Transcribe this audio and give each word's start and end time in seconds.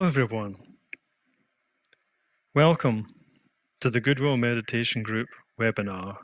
everyone. 0.00 0.54
Welcome 2.54 3.08
to 3.80 3.90
the 3.90 4.00
Goodwill 4.00 4.36
Meditation 4.36 5.02
Group 5.02 5.26
webinar. 5.60 6.18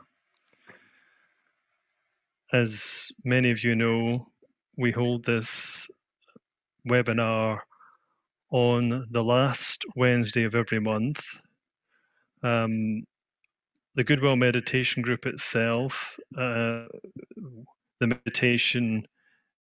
As 2.53 3.11
many 3.25 3.51
of 3.51 3.65
you 3.65 3.75
know, 3.75 4.27
we 4.77 4.91
hold 4.91 5.25
this 5.25 5.89
webinar 6.89 7.59
on 8.49 9.07
the 9.11 9.23
last 9.25 9.83
Wednesday 9.93 10.45
of 10.45 10.55
every 10.55 10.79
month. 10.79 11.25
Um, 12.43 13.03
the 13.93 14.05
Goodwill 14.05 14.37
Meditation 14.37 15.01
Group 15.01 15.25
itself, 15.25 16.17
uh, 16.37 16.85
the 17.99 18.07
meditation 18.07 19.05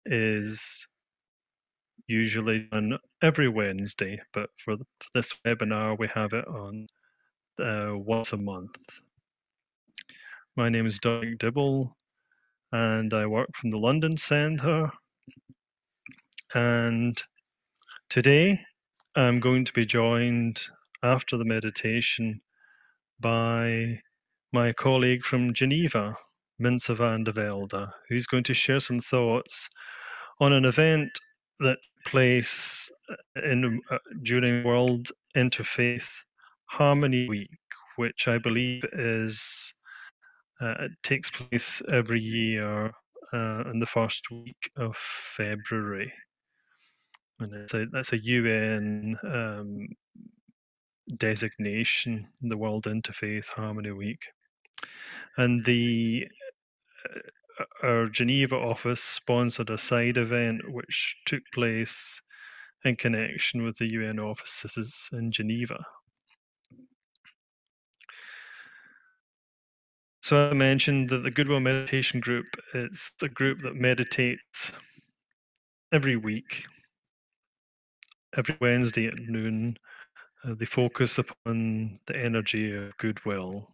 is 0.07 0.87
usually 2.07 2.69
done 2.71 2.99
every 3.23 3.49
Wednesday, 3.49 4.21
but 4.33 4.51
for, 4.57 4.77
the, 4.77 4.85
for 4.99 5.09
this 5.15 5.33
webinar, 5.47 5.99
we 5.99 6.09
have 6.09 6.33
it 6.33 6.47
on 6.47 6.87
uh, 7.61 7.97
once 7.97 8.33
a 8.33 8.37
month. 8.37 9.01
My 10.57 10.69
name 10.69 10.87
is 10.87 10.99
Doug 10.99 11.39
Dibble, 11.39 11.97
and 12.71 13.13
I 13.13 13.27
work 13.27 13.51
from 13.55 13.71
the 13.71 13.79
London 13.79 14.17
Centre. 14.17 14.91
And 16.55 17.21
today, 18.09 18.61
I'm 19.17 19.41
going 19.41 19.65
to 19.65 19.73
be 19.73 19.85
joined 19.85 20.63
after 21.03 21.37
the 21.37 21.45
meditation 21.45 22.41
by 23.19 24.01
my 24.53 24.73
colleague 24.73 25.25
from 25.25 25.53
Geneva, 25.53 26.17
Vincent 26.61 26.99
van 26.99 27.25
der 27.25 27.33
Velde, 27.33 27.89
who's 28.09 28.27
going 28.27 28.45
to 28.45 28.55
share 28.55 28.81
some 28.81 29.01
thoughts 29.01 29.71
on 30.41 30.53
an 30.53 30.65
event 30.65 31.19
that 31.61 31.79
place 32.05 32.91
in 33.37 33.81
uh, 33.91 33.99
during 34.23 34.65
World 34.65 35.11
Interfaith 35.37 36.23
Harmony 36.67 37.29
Week, 37.29 37.59
which 37.97 38.29
I 38.29 38.39
believe 38.39 38.85
is 38.93 39.75
uh, 40.61 40.89
takes 41.03 41.31
place 41.31 41.83
every 41.91 42.21
year 42.21 42.93
uh, 43.33 43.65
in 43.71 43.81
the 43.81 43.87
first 43.87 44.31
week 44.31 44.71
of 44.77 44.97
February, 44.97 46.13
and 47.41 47.53
it's 47.55 47.75
a 47.75 47.87
that's 47.87 48.13
a 48.13 48.19
UN 48.19 49.19
um, 49.25 49.89
designation, 51.17 52.29
the 52.41 52.57
World 52.57 52.85
Interfaith 52.85 53.49
Harmony 53.49 53.91
Week, 53.91 54.27
and 55.37 55.65
the 55.65 56.29
uh, 57.05 57.19
our 57.83 58.07
Geneva 58.07 58.57
office 58.57 59.03
sponsored 59.03 59.71
a 59.71 59.79
side 59.79 60.17
event 60.17 60.73
which 60.73 61.17
took 61.25 61.43
place 61.53 62.21
in 62.85 62.97
connection 62.97 63.65
with 63.65 63.79
the 63.79 63.91
UN 63.93 64.19
offices 64.19 65.09
in 65.13 65.33
Geneva. 65.33 65.87
So 70.23 70.51
I 70.51 70.55
mentioned 70.55 71.11
that 71.11 71.23
the 71.23 71.31
Goodwill 71.31 71.61
Meditation 71.61 72.19
Group 72.19 72.47
is 72.73 73.13
a 73.23 73.29
group 73.29 73.61
that 73.61 73.77
meditates 73.77 74.73
every 75.93 76.17
week, 76.17 76.65
every 78.35 78.57
Wednesday 78.59 79.07
at 79.07 79.19
noon. 79.19 79.77
Uh, 80.43 80.55
they 80.55 80.65
focus 80.65 81.19
upon 81.19 82.01
the 82.07 82.17
energy 82.17 82.75
of 82.75 82.97
goodwill. 82.97 83.69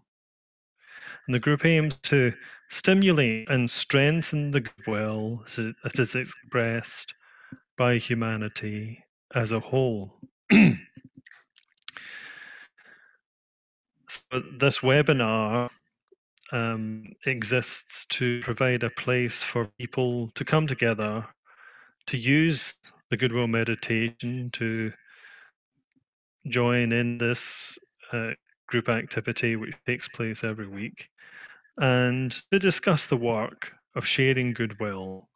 And 1.26 1.34
the 1.34 1.40
group 1.40 1.64
aims 1.64 1.96
to 2.02 2.34
stimulate 2.70 3.50
and 3.50 3.68
strengthen 3.68 4.52
the 4.52 4.60
goodwill 4.60 5.44
that 5.56 5.98
is 5.98 6.14
expressed 6.14 7.14
by 7.76 7.98
humanity 7.98 9.04
as 9.34 9.50
a 9.52 9.60
whole. 9.60 10.20
so 10.52 10.70
this 14.58 14.78
webinar 14.78 15.70
um, 16.52 17.04
exists 17.26 18.06
to 18.06 18.40
provide 18.40 18.82
a 18.82 18.90
place 18.90 19.42
for 19.42 19.70
people 19.78 20.30
to 20.34 20.44
come 20.44 20.66
together 20.66 21.26
to 22.06 22.16
use 22.16 22.76
the 23.10 23.16
goodwill 23.16 23.46
meditation 23.46 24.50
to 24.52 24.92
join 26.46 26.92
in 26.92 27.18
this 27.18 27.78
uh, 28.12 28.30
group 28.66 28.88
activity 28.88 29.56
which 29.56 29.74
takes 29.86 30.08
place 30.08 30.42
every 30.44 30.66
week 30.66 31.10
and 31.78 32.32
to 32.50 32.58
discuss 32.58 33.06
the 33.06 33.16
work 33.16 33.72
of 33.94 34.06
sharing 34.06 34.52
goodwill 34.52 35.28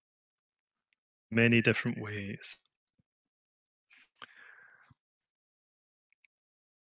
many 1.31 1.61
different 1.61 2.01
ways. 2.01 2.61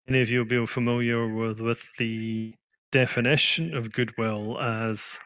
Many 0.08 0.22
of 0.22 0.30
you 0.30 0.40
will 0.40 0.46
be 0.46 0.66
familiar 0.66 1.28
with, 1.28 1.62
with 1.62 1.90
the 1.98 2.56
definition 2.92 3.76
of 3.76 3.92
goodwill 3.92 4.60
as 4.60 5.20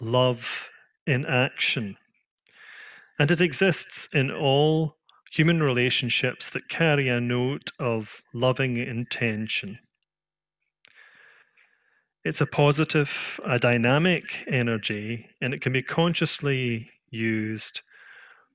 love 0.00 0.70
in 1.06 1.24
action. 1.26 1.96
And 3.18 3.30
it 3.30 3.40
exists 3.40 4.08
in 4.12 4.30
all 4.30 4.96
human 5.30 5.62
relationships 5.62 6.50
that 6.50 6.68
carry 6.68 7.08
a 7.08 7.20
note 7.20 7.70
of 7.78 8.22
loving 8.34 8.76
intention. 8.76 9.78
It's 12.24 12.40
a 12.40 12.46
positive, 12.46 13.40
a 13.44 13.58
dynamic 13.58 14.44
energy, 14.46 15.30
and 15.40 15.52
it 15.52 15.60
can 15.60 15.72
be 15.72 15.82
consciously 15.82 16.90
used 17.10 17.80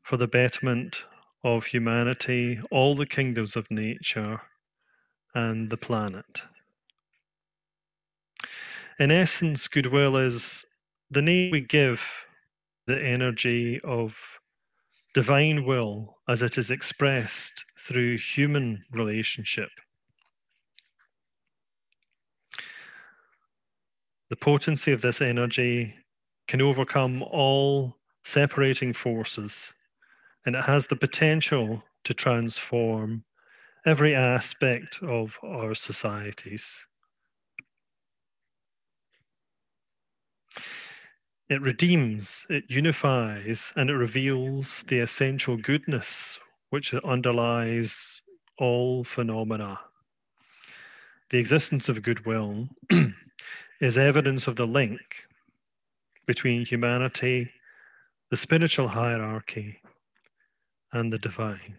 for 0.02 0.16
the 0.16 0.28
betterment 0.28 1.04
of 1.44 1.66
humanity, 1.66 2.62
all 2.72 2.96
the 2.96 3.06
kingdoms 3.06 3.58
of 3.58 3.70
nature, 3.70 4.40
and 5.36 5.70
the 5.70 5.76
planet. 5.76 6.44
In 8.98 9.12
essence, 9.12 9.68
goodwill 9.68 10.16
is 10.16 10.64
the 11.12 11.22
name 11.22 11.52
we 11.52 11.60
give 11.60 12.26
the 12.86 12.98
energy 12.98 13.82
of 13.82 14.40
divine 15.14 15.66
will 15.66 16.20
as 16.26 16.42
it 16.42 16.58
is 16.58 16.72
expressed 16.72 17.66
through 17.78 18.18
human 18.18 18.86
relationship. 18.92 19.72
The 24.30 24.36
potency 24.36 24.92
of 24.92 25.02
this 25.02 25.22
energy 25.22 25.96
can 26.48 26.62
overcome 26.62 27.24
all 27.24 27.98
separating 28.24 28.92
forces, 28.92 29.74
and 30.46 30.56
it 30.56 30.66
has 30.66 30.88
the 30.88 30.96
potential 30.98 31.84
to 32.04 32.14
transform 32.14 33.24
every 33.86 34.14
aspect 34.14 35.02
of 35.02 35.38
our 35.44 35.74
societies. 35.74 36.86
It 41.50 41.62
redeems, 41.62 42.46
it 42.50 42.66
unifies, 42.68 43.72
and 43.78 43.90
it 43.90 43.96
reveals 43.96 44.84
the 44.88 45.00
essential 45.00 45.56
goodness 45.56 46.40
which 46.70 46.94
underlies 46.94 48.22
all 48.58 49.06
phenomena. 49.06 49.80
The 51.30 51.38
existence 51.38 51.88
of 51.88 52.02
goodwill 52.02 52.68
is 53.80 53.98
evidence 53.98 54.48
of 54.48 54.56
the 54.56 54.68
link 54.68 55.26
between 56.26 56.66
humanity, 56.66 57.52
the 58.30 58.38
spiritual 58.38 58.90
hierarchy, 58.90 59.80
and 60.92 61.14
the 61.14 61.20
divine. 61.20 61.78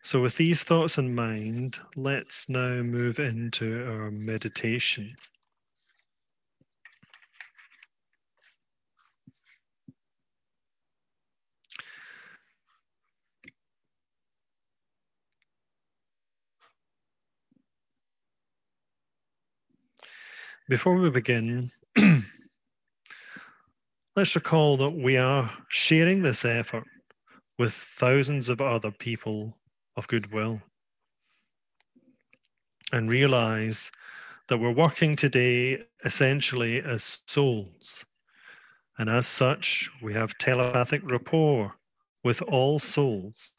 So, 0.00 0.22
with 0.22 0.36
these 0.36 0.62
thoughts 0.62 0.96
in 0.96 1.14
mind, 1.14 1.80
let's 1.96 2.48
now 2.48 2.82
move 2.82 3.18
into 3.18 3.84
our 3.86 4.10
meditation. 4.10 5.16
Before 20.68 20.96
we 20.96 21.08
begin, 21.08 21.70
let's 24.14 24.34
recall 24.34 24.76
that 24.76 24.92
we 24.92 25.16
are 25.16 25.50
sharing 25.70 26.20
this 26.20 26.44
effort 26.44 26.84
with 27.58 27.72
thousands 27.72 28.50
of 28.50 28.60
other 28.60 28.90
people 28.90 29.56
of 29.96 30.08
goodwill 30.08 30.60
and 32.92 33.10
realize 33.10 33.90
that 34.48 34.58
we're 34.58 34.70
working 34.70 35.16
today 35.16 35.84
essentially 36.04 36.82
as 36.82 37.22
souls. 37.26 38.04
And 38.98 39.08
as 39.08 39.26
such, 39.26 39.90
we 40.02 40.12
have 40.12 40.36
telepathic 40.36 41.00
rapport 41.02 41.76
with 42.22 42.42
all 42.42 42.78
souls. 42.78 43.54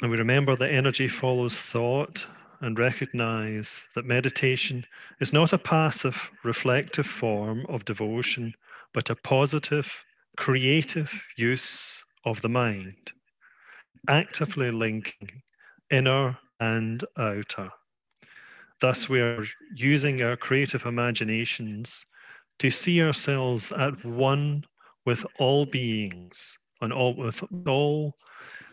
And 0.00 0.12
we 0.12 0.16
remember 0.16 0.54
that 0.54 0.70
energy 0.70 1.08
follows 1.08 1.60
thought 1.60 2.26
and 2.60 2.78
recognize 2.78 3.86
that 3.94 4.04
meditation 4.04 4.84
is 5.18 5.32
not 5.32 5.52
a 5.52 5.58
passive, 5.58 6.30
reflective 6.44 7.06
form 7.06 7.64
of 7.68 7.84
devotion, 7.84 8.54
but 8.92 9.10
a 9.10 9.14
positive, 9.14 10.04
creative 10.36 11.26
use 11.36 12.04
of 12.24 12.42
the 12.42 12.48
mind, 12.48 13.12
actively 14.08 14.70
linking 14.70 15.42
inner 15.90 16.38
and 16.58 17.04
outer. 17.16 17.70
Thus, 18.80 19.08
we 19.08 19.20
are 19.20 19.44
using 19.74 20.22
our 20.22 20.36
creative 20.36 20.86
imaginations 20.86 22.06
to 22.58 22.70
see 22.70 23.02
ourselves 23.02 23.72
at 23.72 24.04
one 24.04 24.64
with 25.04 25.26
all 25.38 25.66
beings, 25.66 26.58
and 26.80 26.92
all 26.92 27.14
with 27.14 27.42
all 27.66 28.14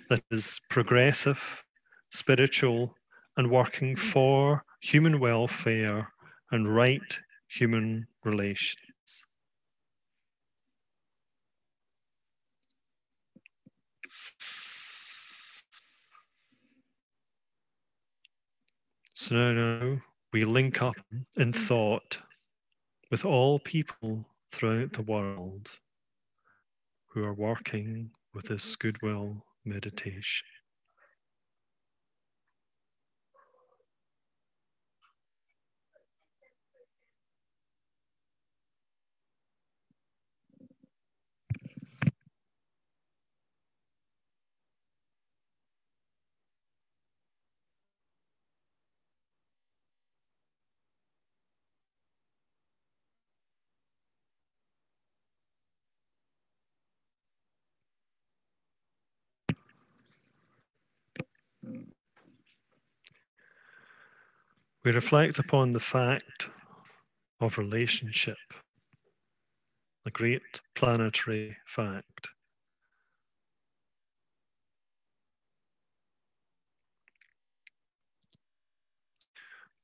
that 0.10 0.24
is 0.32 0.62
progressive, 0.70 1.64
spiritual, 2.12 2.96
and 3.38 3.52
working 3.52 3.96
mm. 3.96 4.00
for 4.00 4.64
human 4.82 5.20
welfare 5.20 6.12
and 6.52 6.68
right 6.68 7.20
human 7.48 8.08
relations. 8.24 8.82
So 19.14 19.36
now 19.36 19.98
we 20.34 20.46
link 20.46 20.82
up 20.82 20.96
in 21.38 21.52
mm. 21.52 21.56
thought 21.56 22.18
with 23.12 23.24
all 23.24 23.60
people 23.60 24.26
throughout 24.52 24.94
the 24.94 25.02
world 25.02 25.70
who 27.10 27.24
are 27.24 27.34
working 27.34 28.12
with 28.34 28.46
this 28.46 28.76
mm. 28.76 28.80
goodwill 28.80 29.46
meditation. 29.64 30.48
We 64.88 64.94
reflect 64.94 65.38
upon 65.38 65.74
the 65.74 65.82
fact 65.82 66.50
of 67.42 67.58
relationship, 67.58 68.38
a 70.06 70.10
great 70.10 70.42
planetary 70.76 71.58
fact. 71.66 72.30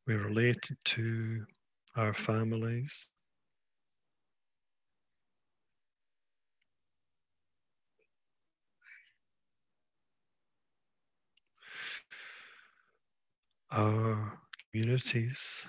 We're 0.08 0.24
related 0.24 0.78
to 0.86 1.48
our 1.98 2.14
families. 2.14 3.12
Our 13.70 14.43
communities. 14.74 15.68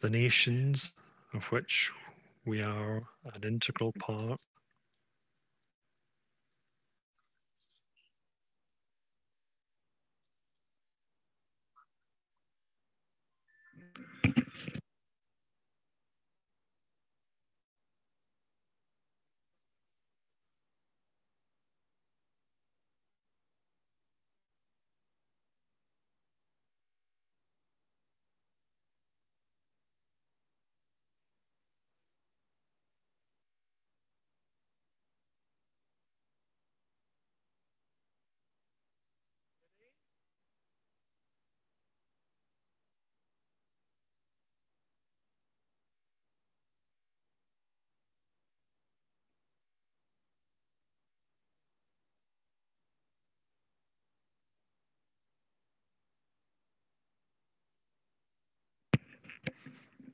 The 0.00 0.10
nations 0.10 0.92
of 1.32 1.44
which 1.50 1.90
we 2.44 2.62
are 2.62 3.02
an 3.24 3.42
integral 3.42 3.92
part. 3.98 4.38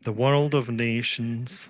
The 0.03 0.13
world 0.13 0.55
of 0.55 0.71
nations. 0.71 1.69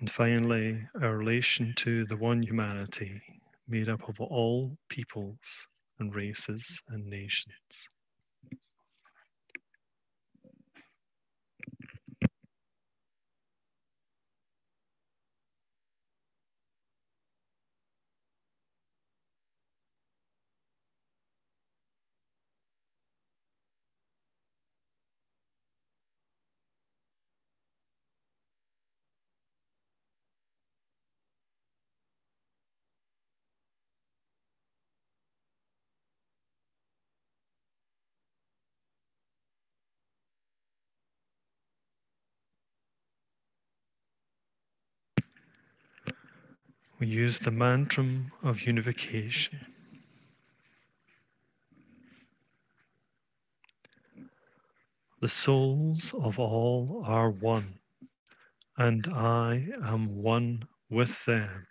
And 0.00 0.10
finally, 0.10 0.88
our 1.00 1.16
relation 1.16 1.74
to 1.76 2.04
the 2.04 2.16
one 2.16 2.42
humanity 2.42 3.22
made 3.68 3.88
up 3.88 4.08
of 4.08 4.20
all 4.20 4.76
peoples 4.88 5.66
and 6.00 6.12
races 6.12 6.82
and 6.88 7.06
nations. 7.06 7.88
We 47.02 47.08
use 47.08 47.40
the 47.40 47.50
mantra 47.50 48.06
of 48.44 48.62
unification. 48.62 49.58
The 55.20 55.28
souls 55.28 56.14
of 56.14 56.38
all 56.38 57.02
are 57.04 57.28
one, 57.28 57.80
and 58.78 59.08
I 59.12 59.70
am 59.82 60.22
one 60.22 60.68
with 60.88 61.24
them. 61.24 61.66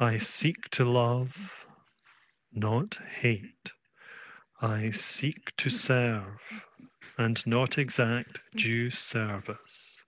I 0.00 0.16
seek 0.16 0.70
to 0.70 0.86
love, 0.86 1.66
not 2.50 2.96
hate. 3.20 3.72
I 4.62 4.88
seek 4.92 5.54
to 5.58 5.68
serve 5.68 6.64
and 7.18 7.46
not 7.46 7.76
exact 7.76 8.40
due 8.56 8.88
service. 8.88 10.04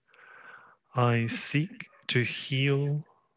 I 0.95 1.27
seek 1.27 1.85
to 2.07 2.23
heal 2.23 3.05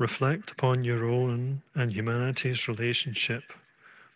Reflect 0.00 0.50
upon 0.52 0.82
your 0.82 1.04
own 1.04 1.60
and 1.74 1.92
humanity's 1.92 2.66
relationship 2.66 3.52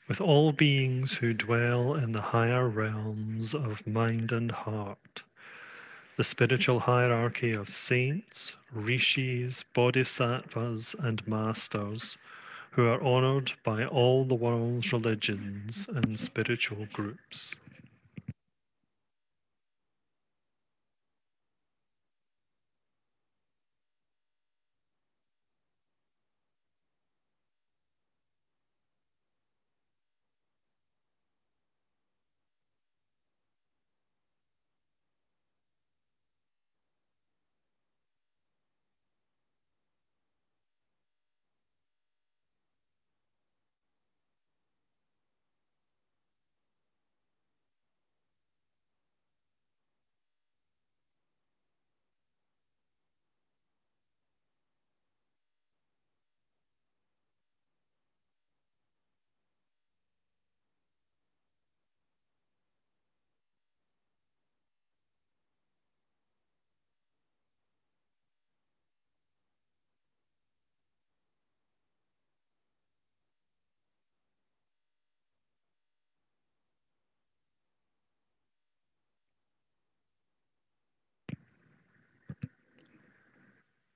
with 0.09 0.19
all 0.19 0.51
beings 0.51 1.17
who 1.17 1.35
dwell 1.35 1.93
in 1.93 2.13
the 2.13 2.33
higher 2.33 2.67
realms 2.67 3.53
of 3.53 3.87
mind 3.87 4.33
and 4.33 4.51
heart, 4.51 5.25
the 6.17 6.25
spiritual 6.25 6.81
hierarchy 6.81 7.53
of 7.53 7.69
saints, 7.69 8.55
rishis, 8.73 9.67
bodhisattvas, 9.75 10.97
and 10.99 11.29
masters 11.29 12.17
who 12.71 12.89
are 12.89 13.03
honored 13.03 13.53
by 13.63 13.85
all 13.85 14.25
the 14.25 14.35
world's 14.35 14.91
religions 14.91 15.87
and 15.95 16.19
spiritual 16.19 16.87
groups. 16.95 17.57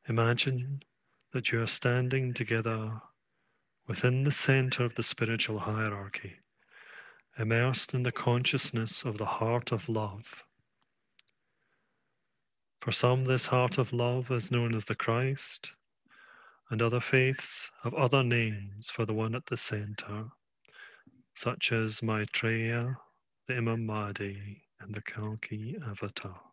Imagine 0.09 0.81
that 1.35 1.53
you 1.53 1.61
are 1.61 1.67
standing 1.67 2.33
together 2.33 3.03
within 3.87 4.25
the 4.25 4.33
center 4.33 4.83
of 4.83 4.95
the 4.95 5.03
spiritual 5.03 5.59
hierarchy, 5.61 6.37
immersed 7.38 7.93
in 7.93 8.05
the 8.05 8.12
consciousness 8.12 9.05
of 9.05 9.19
the 9.19 9.27
heart 9.27 9.71
of 9.71 9.87
love. 9.87 10.45
For 12.81 12.91
some, 12.91 13.27
this 13.27 13.49
heart 13.49 13.77
of 13.77 13.93
love 13.93 14.31
is 14.31 14.50
known 14.50 14.75
as 14.75 14.87
the 14.87 14.95
Christ, 14.95 15.75
and 16.71 16.81
other 16.81 17.00
faiths 17.00 17.71
have 17.83 17.93
other 17.93 18.23
names 18.23 18.88
for 18.88 19.05
the 19.05 19.12
one 19.12 19.35
at 19.35 19.47
the 19.47 19.59
center, 19.59 20.29
such 21.35 21.71
as 21.71 22.03
Maitreya, 22.03 22.97
the 23.47 23.57
Imam 23.57 23.85
Mahdi, 23.85 24.62
and 24.81 24.95
the 24.95 25.03
Kalki 25.03 25.77
avatar. 25.87 26.48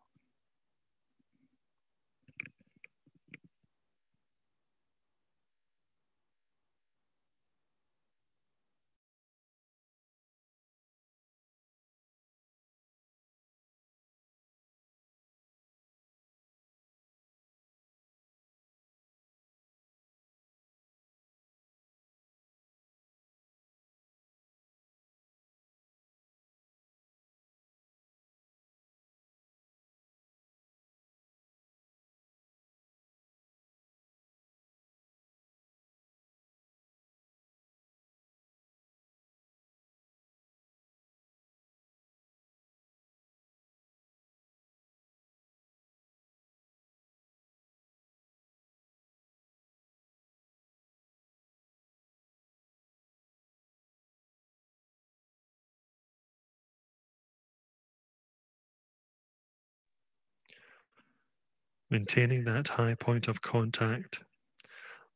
Maintaining 61.88 62.44
that 62.44 62.68
high 62.68 62.94
point 62.94 63.28
of 63.28 63.42
contact, 63.42 64.24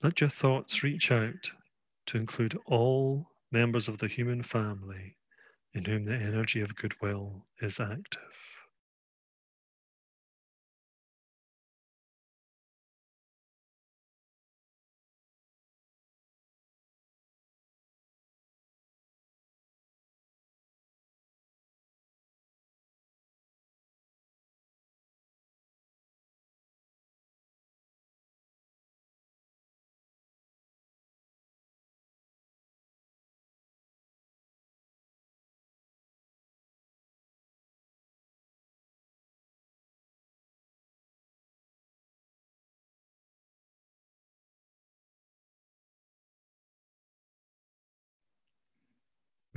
let 0.03 0.21
your 0.21 0.31
thoughts 0.31 0.83
reach 0.83 1.11
out 1.11 1.51
to 2.07 2.17
include 2.17 2.57
all 2.67 3.27
members 3.51 3.89
of 3.89 3.99
the 3.99 4.07
human 4.07 4.43
family 4.43 5.17
in 5.75 5.85
whom 5.85 6.05
the 6.05 6.15
energy 6.15 6.61
of 6.61 6.77
goodwill 6.77 7.47
is 7.61 7.81
active. 7.81 8.21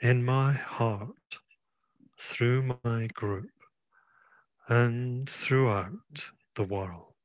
in 0.00 0.24
my 0.24 0.52
heart 0.52 1.38
through 2.20 2.78
my 2.84 3.08
group 3.14 3.50
and 4.68 5.30
throughout 5.30 6.30
the 6.56 6.64
world. 6.64 7.15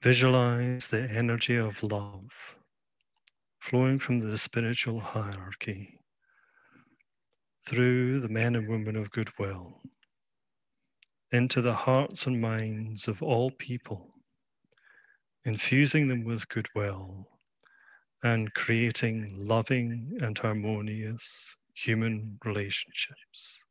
Visualize 0.00 0.86
the 0.86 1.10
energy 1.10 1.56
of 1.56 1.82
love 1.82 2.56
flowing 3.58 3.98
from 3.98 4.20
the 4.20 4.38
spiritual 4.38 5.00
hierarchy 5.00 5.98
through 7.66 8.20
the 8.20 8.28
men 8.28 8.54
and 8.54 8.68
women 8.68 8.94
of 8.94 9.10
goodwill 9.10 9.82
into 11.32 11.60
the 11.60 11.74
hearts 11.74 12.28
and 12.28 12.40
minds 12.40 13.08
of 13.08 13.24
all 13.24 13.50
people, 13.50 14.14
infusing 15.44 16.06
them 16.06 16.22
with 16.22 16.48
goodwill 16.48 17.26
and 18.22 18.54
creating 18.54 19.34
loving 19.36 20.16
and 20.20 20.38
harmonious 20.38 21.56
human 21.74 22.38
relationships. 22.44 23.64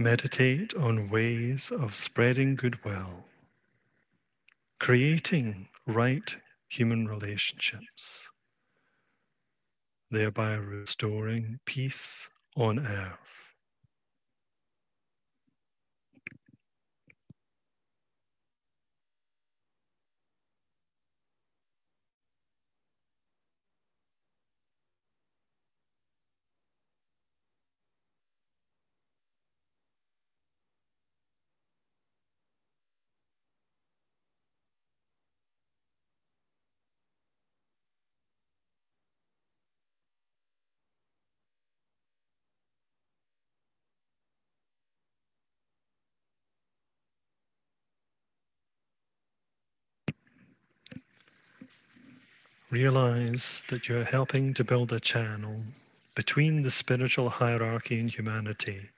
Meditate 0.00 0.74
on 0.74 1.10
ways 1.10 1.70
of 1.70 1.94
spreading 1.94 2.54
goodwill, 2.54 3.26
creating 4.78 5.68
right 5.86 6.38
human 6.70 7.06
relationships, 7.06 8.30
thereby 10.10 10.54
restoring 10.54 11.60
peace 11.66 12.30
on 12.56 12.78
earth. 12.78 13.49
Realize 52.70 53.64
that 53.66 53.88
you're 53.88 54.04
helping 54.04 54.54
to 54.54 54.62
build 54.62 54.92
a 54.92 55.00
channel 55.00 55.62
between 56.14 56.62
the 56.62 56.70
spiritual 56.70 57.28
hierarchy 57.28 57.98
and 57.98 58.08
humanity 58.08 58.90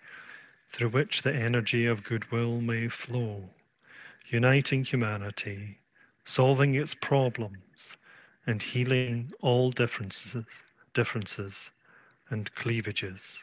through 0.68 0.90
which 0.90 1.22
the 1.22 1.34
energy 1.34 1.86
of 1.86 2.04
goodwill 2.04 2.60
may 2.60 2.88
flow, 2.88 3.48
uniting 4.28 4.84
humanity, 4.84 5.78
solving 6.22 6.74
its 6.74 6.94
problems, 6.94 7.96
and 8.46 8.62
healing 8.62 9.32
all 9.40 9.70
differences, 9.70 10.44
differences 10.92 11.70
and 12.28 12.54
cleavages. 12.54 13.42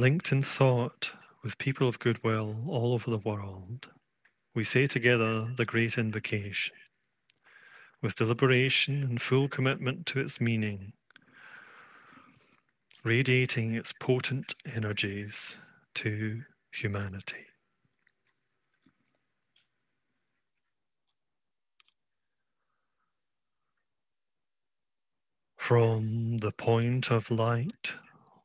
Linked 0.00 0.32
in 0.32 0.42
thought 0.42 1.12
with 1.42 1.58
people 1.58 1.86
of 1.86 1.98
goodwill 1.98 2.64
all 2.66 2.94
over 2.94 3.10
the 3.10 3.18
world, 3.18 3.90
we 4.54 4.64
say 4.64 4.86
together 4.86 5.52
the 5.54 5.66
great 5.66 5.98
invocation. 5.98 6.74
With 8.00 8.16
deliberation 8.16 9.02
and 9.02 9.20
full 9.20 9.46
commitment 9.46 10.06
to 10.06 10.18
its 10.18 10.40
meaning, 10.40 10.94
radiating 13.04 13.74
its 13.74 13.92
potent 13.92 14.54
energies 14.64 15.58
to 15.96 16.44
humanity. 16.72 17.48
From 25.58 26.38
the 26.38 26.52
point 26.52 27.10
of 27.10 27.30
light 27.30 27.96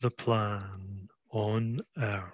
the 0.00 0.10
plan 0.10 1.08
on 1.30 1.80
earth. 1.98 2.32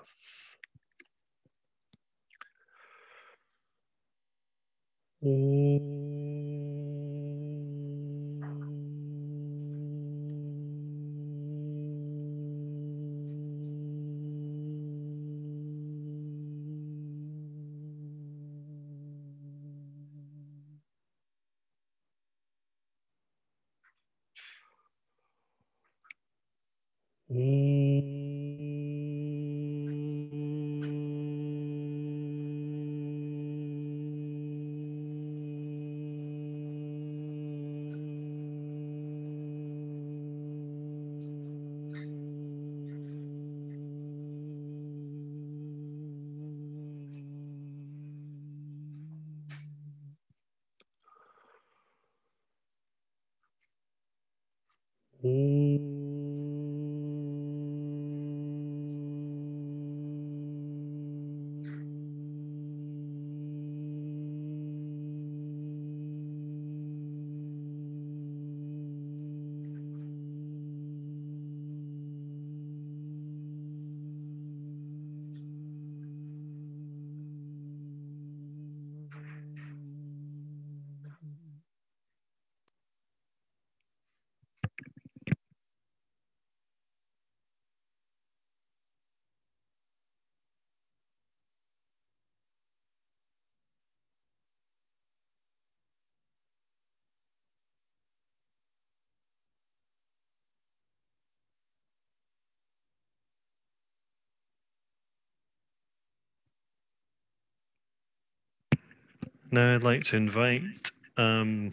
Now 109.54 109.76
I'd 109.76 109.84
like 109.84 110.02
to 110.06 110.16
invite 110.16 110.90
um, 111.16 111.70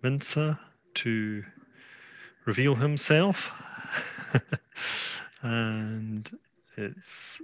Vincent 0.00 0.56
to 0.94 1.44
reveal 2.46 2.76
himself. 2.76 3.52
and 5.42 6.30
it's 6.74 7.42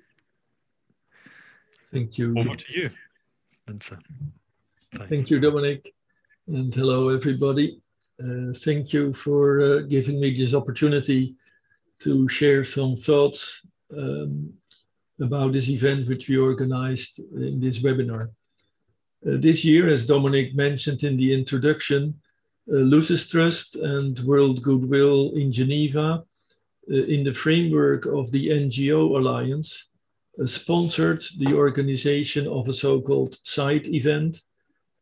Thank 1.92 2.16
you. 2.16 2.34
over 2.38 2.54
to 2.54 2.72
you. 2.72 2.88
Vincent. 3.66 4.02
Thank 5.00 5.28
you, 5.28 5.38
Dominic. 5.38 5.94
And 6.46 6.74
hello, 6.74 7.10
everybody. 7.10 7.82
Uh, 8.18 8.54
thank 8.54 8.94
you 8.94 9.12
for 9.12 9.60
uh, 9.60 9.78
giving 9.80 10.18
me 10.18 10.34
this 10.34 10.54
opportunity 10.54 11.34
to 12.00 12.26
share 12.30 12.64
some 12.64 12.96
thoughts 12.96 13.66
um, 13.94 14.50
about 15.20 15.52
this 15.52 15.68
event 15.68 16.08
which 16.08 16.26
we 16.26 16.38
organized 16.38 17.18
in 17.18 17.60
this 17.60 17.80
webinar. 17.80 18.30
Uh, 19.26 19.36
this 19.36 19.64
year, 19.64 19.88
as 19.88 20.06
Dominic 20.06 20.54
mentioned 20.54 21.02
in 21.02 21.16
the 21.16 21.32
introduction, 21.34 22.14
uh, 22.70 22.76
Lucis 22.76 23.28
Trust 23.28 23.76
and 23.76 24.18
World 24.20 24.62
Goodwill 24.62 25.32
in 25.34 25.50
Geneva, 25.50 26.24
uh, 26.90 26.94
in 26.94 27.24
the 27.24 27.34
framework 27.34 28.06
of 28.06 28.30
the 28.30 28.48
NGO 28.48 29.18
Alliance, 29.18 29.88
uh, 30.40 30.46
sponsored 30.46 31.24
the 31.38 31.54
organization 31.54 32.46
of 32.46 32.68
a 32.68 32.74
so-called 32.74 33.36
side 33.42 33.88
event 33.88 34.42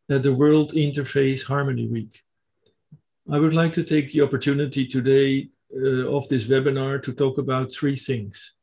at 0.09 0.23
the 0.23 0.33
World 0.33 0.71
Interfaith 0.73 1.43
Harmony 1.43 1.87
Week. 1.87 2.23
I 3.29 3.37
would 3.37 3.53
like 3.53 3.73
to 3.73 3.83
take 3.83 4.11
the 4.11 4.21
opportunity 4.21 4.87
today 4.87 5.49
uh, 5.75 6.07
of 6.15 6.27
this 6.29 6.45
webinar 6.45 7.03
to 7.03 7.13
talk 7.13 7.37
about 7.37 7.71
three 7.71 7.97
things. 7.97 8.53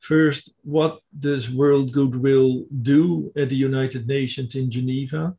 First, 0.00 0.56
what 0.64 1.00
does 1.18 1.50
World 1.50 1.92
Goodwill 1.92 2.64
do 2.82 3.30
at 3.36 3.50
the 3.50 3.56
United 3.56 4.08
Nations 4.08 4.54
in 4.54 4.70
Geneva? 4.70 5.36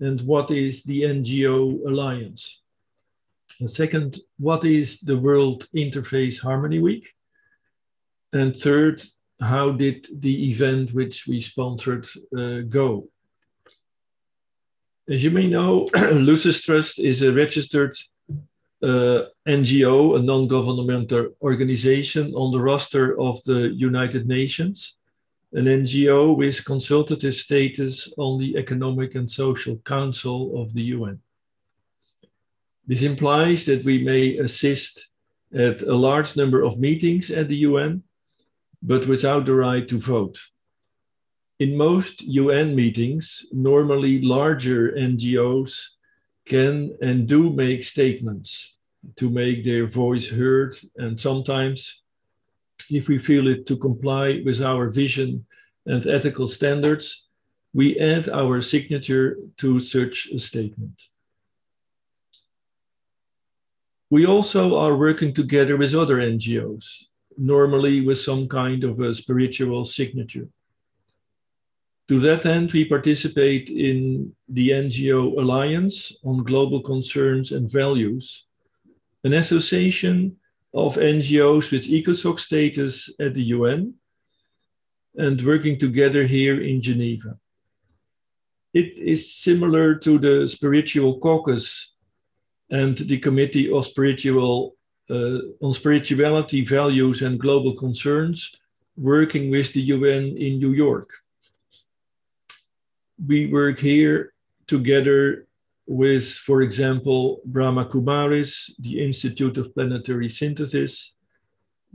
And 0.00 0.20
what 0.22 0.50
is 0.50 0.82
the 0.82 1.02
NGO 1.02 1.86
Alliance? 1.86 2.62
And 3.60 3.70
second, 3.70 4.18
what 4.38 4.64
is 4.64 5.00
the 5.00 5.18
World 5.18 5.66
Interfaith 5.76 6.40
Harmony 6.40 6.78
Week? 6.78 7.14
And 8.32 8.56
third, 8.56 9.02
how 9.40 9.72
did 9.72 10.06
the 10.12 10.50
event 10.50 10.94
which 10.94 11.26
we 11.26 11.40
sponsored 11.40 12.06
uh, 12.36 12.60
go? 12.68 13.08
As 15.08 15.22
you 15.22 15.30
may 15.30 15.48
know, 15.48 15.88
Lucis 16.12 16.62
Trust 16.62 16.98
is 16.98 17.22
a 17.22 17.32
registered 17.32 17.96
uh, 18.82 19.22
NGO, 19.46 20.18
a 20.18 20.22
non 20.22 20.46
governmental 20.46 21.30
organization 21.42 22.32
on 22.34 22.52
the 22.52 22.60
roster 22.60 23.18
of 23.20 23.42
the 23.44 23.70
United 23.74 24.26
Nations, 24.26 24.96
an 25.52 25.64
NGO 25.64 26.36
with 26.36 26.64
consultative 26.64 27.34
status 27.34 28.12
on 28.18 28.38
the 28.38 28.56
Economic 28.56 29.14
and 29.14 29.30
Social 29.30 29.76
Council 29.78 30.62
of 30.62 30.74
the 30.74 30.82
UN. 30.82 31.20
This 32.86 33.02
implies 33.02 33.64
that 33.66 33.84
we 33.84 34.02
may 34.02 34.38
assist 34.38 35.08
at 35.54 35.82
a 35.82 35.94
large 35.94 36.36
number 36.36 36.62
of 36.62 36.78
meetings 36.78 37.30
at 37.30 37.48
the 37.48 37.56
UN, 37.68 38.02
but 38.82 39.06
without 39.06 39.46
the 39.46 39.54
right 39.54 39.86
to 39.88 39.98
vote. 39.98 40.38
In 41.58 41.76
most 41.76 42.22
UN 42.22 42.76
meetings, 42.76 43.44
normally 43.50 44.22
larger 44.22 44.92
NGOs 44.92 45.97
can 46.48 46.96
and 47.00 47.28
do 47.28 47.50
make 47.50 47.84
statements 47.84 48.76
to 49.16 49.30
make 49.30 49.64
their 49.64 49.86
voice 49.86 50.28
heard. 50.28 50.76
And 50.96 51.18
sometimes, 51.18 52.02
if 52.90 53.08
we 53.08 53.18
feel 53.18 53.46
it 53.48 53.66
to 53.66 53.76
comply 53.76 54.42
with 54.44 54.60
our 54.62 54.88
vision 54.88 55.46
and 55.86 56.06
ethical 56.06 56.48
standards, 56.48 57.26
we 57.72 57.98
add 57.98 58.28
our 58.28 58.62
signature 58.62 59.36
to 59.58 59.80
such 59.80 60.28
a 60.34 60.38
statement. 60.38 61.02
We 64.10 64.26
also 64.26 64.78
are 64.78 64.96
working 64.96 65.34
together 65.34 65.76
with 65.76 65.94
other 65.94 66.16
NGOs, 66.16 67.04
normally 67.36 68.00
with 68.00 68.18
some 68.18 68.48
kind 68.48 68.82
of 68.84 69.00
a 69.00 69.14
spiritual 69.14 69.84
signature. 69.84 70.48
To 72.08 72.18
that 72.20 72.46
end, 72.46 72.72
we 72.72 72.86
participate 72.86 73.68
in 73.68 74.32
the 74.48 74.70
NGO 74.70 75.38
Alliance 75.38 76.16
on 76.24 76.42
Global 76.42 76.80
Concerns 76.80 77.52
and 77.52 77.70
Values, 77.70 78.46
an 79.24 79.34
association 79.34 80.36
of 80.72 80.96
NGOs 80.96 81.70
with 81.70 81.86
ECOSOC 81.86 82.40
status 82.40 83.10
at 83.20 83.34
the 83.34 83.42
UN 83.56 83.92
and 85.16 85.42
working 85.42 85.78
together 85.78 86.26
here 86.26 86.62
in 86.62 86.80
Geneva. 86.80 87.36
It 88.72 88.96
is 88.96 89.34
similar 89.34 89.94
to 89.96 90.18
the 90.18 90.48
Spiritual 90.48 91.18
Caucus 91.18 91.92
and 92.70 92.96
the 92.96 93.18
Committee 93.18 93.70
of 93.70 93.84
Spiritual 93.84 94.76
uh, 95.10 95.40
on 95.60 95.74
Spirituality, 95.74 96.64
Values 96.64 97.20
and 97.20 97.38
Global 97.38 97.74
Concerns, 97.74 98.54
working 98.96 99.50
with 99.50 99.74
the 99.74 99.82
UN 99.82 100.36
in 100.38 100.58
New 100.58 100.72
York 100.72 101.10
we 103.26 103.46
work 103.46 103.78
here 103.78 104.32
together 104.66 105.46
with, 105.86 106.28
for 106.28 106.62
example, 106.62 107.40
Brahma 107.44 107.86
Kumaris, 107.86 108.70
the 108.78 109.02
Institute 109.04 109.56
of 109.56 109.74
Planetary 109.74 110.28
Synthesis, 110.28 111.16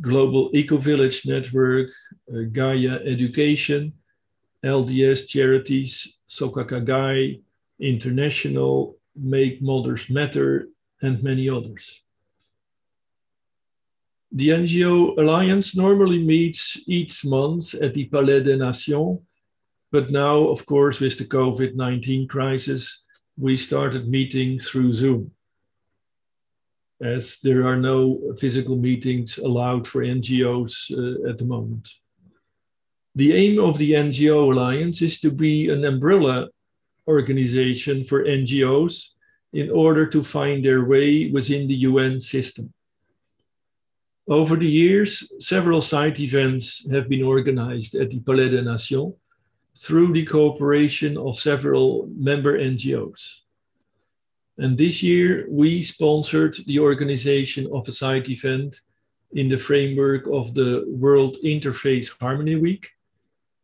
Global 0.01 0.49
Eco 0.53 0.77
Village 0.77 1.25
Network, 1.25 1.89
uh, 2.33 2.41
Gaia 2.51 2.99
Education, 3.05 3.93
LDS 4.63 5.27
Charities, 5.27 6.17
Soka 6.27 6.65
Gakkai, 6.67 7.41
International, 7.79 8.97
Make 9.15 9.62
Mothers 9.62 10.09
Matter, 10.09 10.69
and 11.01 11.21
many 11.21 11.47
others. 11.49 12.01
The 14.31 14.49
NGO 14.49 15.15
Alliance 15.19 15.77
normally 15.77 16.17
meets 16.17 16.79
each 16.88 17.23
month 17.23 17.75
at 17.75 17.93
the 17.93 18.05
Palais 18.05 18.41
des 18.41 18.57
Nations 18.57 19.19
but 19.93 20.10
now, 20.10 20.49
of 20.49 20.65
course, 20.65 20.99
with 20.99 21.19
the 21.19 21.25
COVID 21.25 21.75
19 21.75 22.27
crisis, 22.27 23.06
we 23.38 23.56
started 23.56 24.10
meeting 24.10 24.58
through 24.58 24.91
Zoom, 24.91 25.32
as 26.99 27.38
there 27.43 27.67
are 27.67 27.77
no 27.77 28.34
physical 28.39 28.75
meetings 28.75 29.38
allowed 29.38 29.88
for 29.88 30.01
NGOs 30.01 30.73
uh, 30.91 31.29
at 31.29 31.38
the 31.38 31.45
moment. 31.45 31.88
The 33.13 33.34
aim 33.34 33.60
of 33.60 33.77
the 33.77 33.91
NGO 33.91 34.51
Alliance 34.51 35.03
is 35.03 35.19
to 35.19 35.29
be 35.29 35.69
an 35.69 35.86
umbrella 35.86 36.49
organization 37.08 38.03
for 38.03 38.23
NGOs 38.23 39.10
in 39.53 39.69
order 39.69 40.08
to 40.08 40.23
find 40.23 40.65
their 40.65 40.86
way 40.86 41.29
within 41.29 41.67
the 41.67 41.86
UN 41.89 42.19
system. 42.19 42.73
Over 44.27 44.56
the 44.56 44.71
years, 44.71 45.32
several 45.39 45.82
side 45.82 46.19
events 46.19 46.89
have 46.91 47.08
been 47.08 47.21
organized 47.21 47.93
at 47.93 48.10
the 48.10 48.21
Palais 48.21 48.49
des 48.49 48.63
Nations 48.63 49.13
through 49.77 50.13
the 50.13 50.25
cooperation 50.25 51.17
of 51.17 51.39
several 51.39 52.07
member 52.15 52.57
NGOs. 52.57 53.39
And 54.57 54.77
this 54.77 55.01
year, 55.01 55.47
we 55.49 55.81
sponsored 55.81 56.55
the 56.67 56.79
organization 56.79 57.67
of 57.73 57.88
a 57.88 57.91
side 57.91 58.29
event 58.29 58.81
in 59.31 59.49
the 59.49 59.57
framework 59.57 60.27
of 60.27 60.53
the 60.53 60.83
World 60.88 61.38
Interfaith 61.43 62.12
Harmony 62.19 62.55
Week 62.55 62.88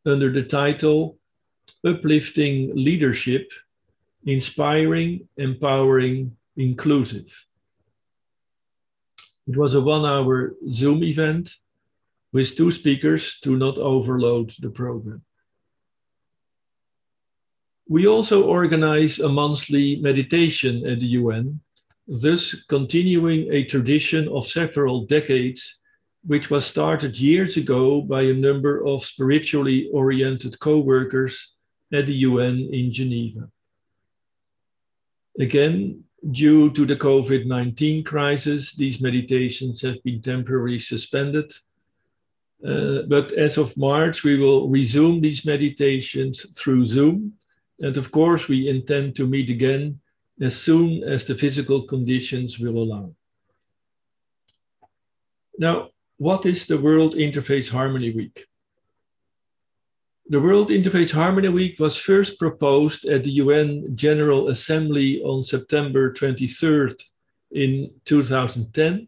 under 0.06 0.32
the 0.32 0.44
title 0.44 1.20
Uplifting 1.86 2.76
Leadership, 2.76 3.52
Inspiring, 4.26 5.28
Empowering, 5.38 6.36
Inclusive. 6.58 7.46
It 9.48 9.56
was 9.56 9.76
a 9.76 9.82
one 9.82 10.06
hour 10.06 10.56
Zoom 10.70 11.04
event 11.04 11.56
with 12.34 12.56
two 12.56 12.72
speakers 12.72 13.40
to 13.40 13.58
not 13.58 13.78
overload 13.78 14.52
the 14.60 14.70
program. 14.70 15.24
We 17.90 18.06
also 18.06 18.44
organize 18.44 19.18
a 19.18 19.28
monthly 19.28 19.96
meditation 19.96 20.86
at 20.86 21.00
the 21.00 21.18
UN, 21.18 21.60
thus 22.08 22.54
continuing 22.70 23.52
a 23.52 23.64
tradition 23.64 24.28
of 24.28 24.46
several 24.46 25.08
decades, 25.08 25.80
which 26.24 26.52
was 26.52 26.68
started 26.68 27.18
years 27.18 27.58
ago 27.58 28.02
by 28.02 28.22
a 28.22 28.34
number 28.34 28.86
of 28.86 29.04
spiritually 29.04 29.90
oriented 29.92 30.60
co 30.60 30.78
workers 30.78 31.56
at 31.92 32.06
the 32.06 32.14
UN 32.30 32.70
in 32.72 32.94
Geneva. 32.94 33.50
Again, 35.40 36.04
due 36.30 36.70
to 36.70 36.86
the 36.86 36.96
COVID 36.96 37.48
19 37.48 38.04
crisis, 38.04 38.76
these 38.76 39.02
meditations 39.02 39.82
have 39.82 39.98
been 40.04 40.22
temporarily 40.22 40.78
suspended. 40.78 41.52
Uh, 42.64 43.02
but 43.08 43.32
as 43.32 43.58
of 43.58 43.76
March, 43.78 44.24
we 44.24 44.38
will 44.38 44.70
resume 44.70 45.22
these 45.22 45.44
meditations 45.44 46.46
through 46.56 46.86
Zoom 46.86 47.34
and 47.82 47.98
of 47.98 48.12
course, 48.12 48.48
we 48.48 48.68
intend 48.68 49.16
to 49.16 49.28
meet 49.28 49.50
again 49.50 50.00
as 50.42 50.56
soon 50.56 51.04
as 51.04 51.26
the 51.26 51.36
physical 51.36 51.84
conditions 51.84 52.60
will 52.60 52.78
allow. 52.78 53.14
Now, 55.58 55.90
what 56.18 56.46
is 56.46 56.68
the 56.68 56.78
World 56.78 57.16
Interfaith 57.16 57.70
Harmony 57.72 58.12
Week? 58.12 58.46
The 60.30 60.40
World 60.40 60.70
Interfaith 60.70 61.14
Harmony 61.14 61.50
Week 61.50 61.80
was 61.80 61.98
first 61.98 62.38
proposed 62.38 63.06
at 63.06 63.24
the 63.24 63.32
UN 63.44 63.96
General 63.96 64.50
Assembly 64.50 65.22
on 65.24 65.44
September 65.44 66.14
23rd 66.14 67.02
in 67.52 67.92
2010 68.06 69.08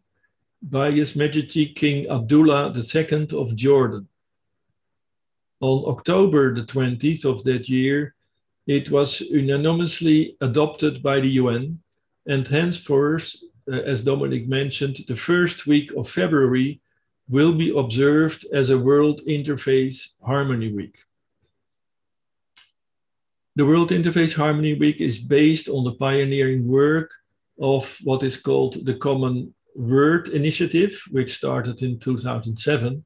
by 0.64 0.92
His 0.92 1.16
Majesty 1.16 1.68
King 1.68 2.10
Abdullah 2.10 2.74
II 2.76 3.28
of 3.34 3.56
Jordan. 3.56 4.08
On 5.62 5.84
October 5.88 6.56
the 6.56 6.64
20th 6.64 7.24
of 7.24 7.44
that 7.44 7.70
year, 7.70 8.16
it 8.68 8.92
was 8.92 9.22
unanimously 9.22 10.38
adopted 10.42 11.02
by 11.02 11.20
the 11.20 11.30
UN 11.30 11.80
and 12.28 12.48
henceforth, 12.48 13.36
uh, 13.68 13.76
as 13.76 14.04
Dominic 14.04 14.48
mentioned, 14.48 14.98
the 15.08 15.16
first 15.16 15.66
week 15.66 15.92
of 15.94 16.10
February 16.10 16.82
will 17.28 17.54
be 17.54 17.76
observed 17.76 18.46
as 18.54 18.70
a 18.70 18.78
World 18.78 19.22
Interfaith 19.28 20.00
Harmony 20.24 20.72
Week. 20.72 20.98
The 23.56 23.66
World 23.66 23.90
Interfaith 23.90 24.36
Harmony 24.36 24.76
Week 24.76 25.02
is 25.02 25.20
based 25.20 25.68
on 25.68 25.84
the 25.84 25.94
pioneering 25.94 26.68
work 26.68 27.12
of 27.60 27.98
what 28.04 28.24
is 28.24 28.38
called 28.38 28.86
the 28.86 28.96
Common 28.96 29.54
Word 29.76 30.30
Initiative, 30.30 31.02
which 31.12 31.36
started 31.36 31.82
in 31.82 32.00
2007. 32.00 33.04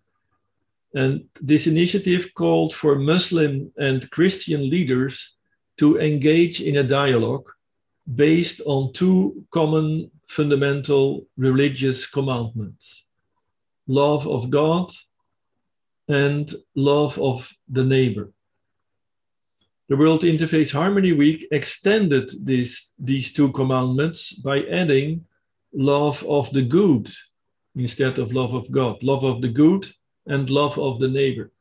And 0.93 1.25
this 1.41 1.67
initiative 1.67 2.31
called 2.35 2.73
for 2.73 2.97
Muslim 2.97 3.71
and 3.77 4.09
Christian 4.11 4.69
leaders 4.69 5.34
to 5.77 5.99
engage 5.99 6.61
in 6.61 6.77
a 6.77 6.83
dialogue 6.83 7.49
based 8.13 8.61
on 8.65 8.93
two 8.93 9.43
common 9.51 10.11
fundamental 10.27 11.25
religious 11.37 12.07
commandments 12.07 13.03
love 13.87 14.27
of 14.27 14.49
God 14.49 14.91
and 16.07 16.51
love 16.75 17.19
of 17.19 17.51
the 17.69 17.83
neighbor. 17.83 18.31
The 19.89 19.97
World 19.97 20.21
Interfaith 20.21 20.71
Harmony 20.73 21.13
Week 21.13 21.45
extended 21.51 22.29
this, 22.43 22.93
these 22.97 23.31
two 23.31 23.51
commandments 23.51 24.33
by 24.33 24.63
adding 24.63 25.25
love 25.73 26.23
of 26.27 26.51
the 26.51 26.63
good 26.63 27.09
instead 27.75 28.17
of 28.17 28.33
love 28.33 28.55
of 28.55 28.71
God, 28.71 29.03
love 29.03 29.23
of 29.23 29.41
the 29.41 29.49
good 29.49 29.85
and 30.25 30.49
love 30.49 30.79
of 30.79 30.99
the 30.99 31.07
neighbor. 31.07 31.51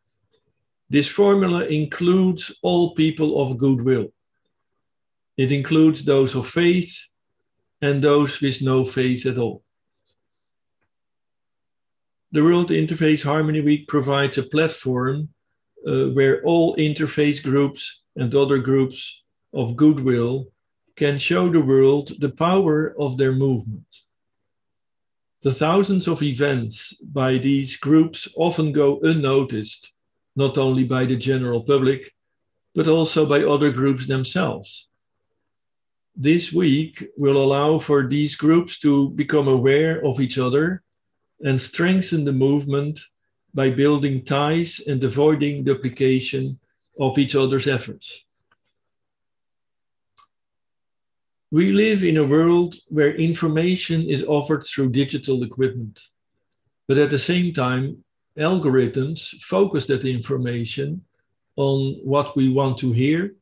This 0.91 1.09
formula 1.09 1.65
includes 1.65 2.53
all 2.63 2.95
people 2.95 3.41
of 3.41 3.59
goodwill. 3.59 4.13
It 5.37 5.51
includes 5.51 6.05
those 6.05 6.35
of 6.35 6.47
faith 6.49 6.97
and 7.81 8.03
those 8.03 8.41
with 8.41 8.63
no 8.63 8.85
faith 8.85 9.27
at 9.27 9.39
all. 9.39 9.63
The 12.33 12.43
World 12.43 12.71
Interfaith 12.71 13.25
Harmony 13.25 13.61
Week 13.61 13.87
provides 13.87 14.39
a 14.39 14.43
platform 14.43 15.29
uh, 15.87 16.07
where 16.17 16.43
all 16.43 16.77
interfaith 16.77 17.43
groups 17.43 18.03
and 18.17 18.35
other 18.35 18.59
groups 18.59 19.23
of 19.53 19.77
goodwill 19.77 20.47
can 20.97 21.19
show 21.19 21.49
the 21.49 21.61
world 21.61 22.13
the 22.19 22.31
power 22.31 22.95
of 22.99 23.19
their 23.19 23.33
movement. 23.33 23.87
The 25.43 25.53
thousands 25.53 26.09
of 26.09 26.23
events 26.23 26.95
by 27.03 27.39
these 27.39 27.77
groups 27.77 28.29
often 28.37 28.73
go 28.73 28.99
unnoticed, 29.03 29.93
not 30.37 30.59
only 30.59 30.85
by 30.85 31.05
the 31.05 31.17
general 31.17 31.63
public, 31.63 32.13
but 32.75 32.89
also 32.89 33.25
by 33.27 33.45
other 33.45 33.71
groups 33.71 34.07
themselves. 34.07 34.89
This 36.17 36.53
week 36.53 37.05
will 37.17 37.37
allow 37.37 37.79
for 37.79 38.07
these 38.07 38.37
groups 38.37 38.79
to 38.81 39.11
become 39.11 39.49
aware 39.49 40.05
of 40.05 40.21
each 40.21 40.39
other 40.39 40.83
and 41.41 41.61
strengthen 41.61 42.25
the 42.25 42.33
movement 42.33 43.01
by 43.53 43.71
building 43.71 44.25
ties 44.25 44.81
and 44.87 45.03
avoiding 45.03 45.65
duplication 45.65 46.59
of 46.99 47.19
each 47.19 47.35
other's 47.35 47.67
efforts. 47.67 48.25
We 51.51 51.71
live 51.71 52.03
in 52.03 52.17
a 52.17 52.27
world 52.27 52.75
where 52.89 53.15
information 53.15 54.09
is 54.09 54.25
offered 54.25 54.67
through 54.67 54.91
digital 54.91 55.45
equipment, 55.45 56.01
but 56.89 56.99
at 56.99 57.11
the 57.11 57.19
same 57.19 57.53
time, 57.53 58.05
algorithms 58.39 59.41
focus 59.41 59.87
that 59.87 60.05
information 60.05 61.03
on 61.57 62.01
what 62.03 62.35
we 62.37 62.49
want 62.49 62.79
to 62.79 62.93
hear 62.93 63.35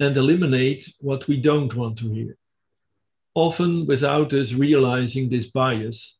and 0.00 0.16
eliminate 0.16 0.92
what 1.00 1.28
we 1.28 1.36
don't 1.36 1.74
want 1.74 1.98
to 1.98 2.12
hear, 2.12 2.36
often 3.34 3.86
without 3.86 4.32
us 4.32 4.52
realizing 4.52 5.28
this 5.28 5.46
bias 5.46 6.18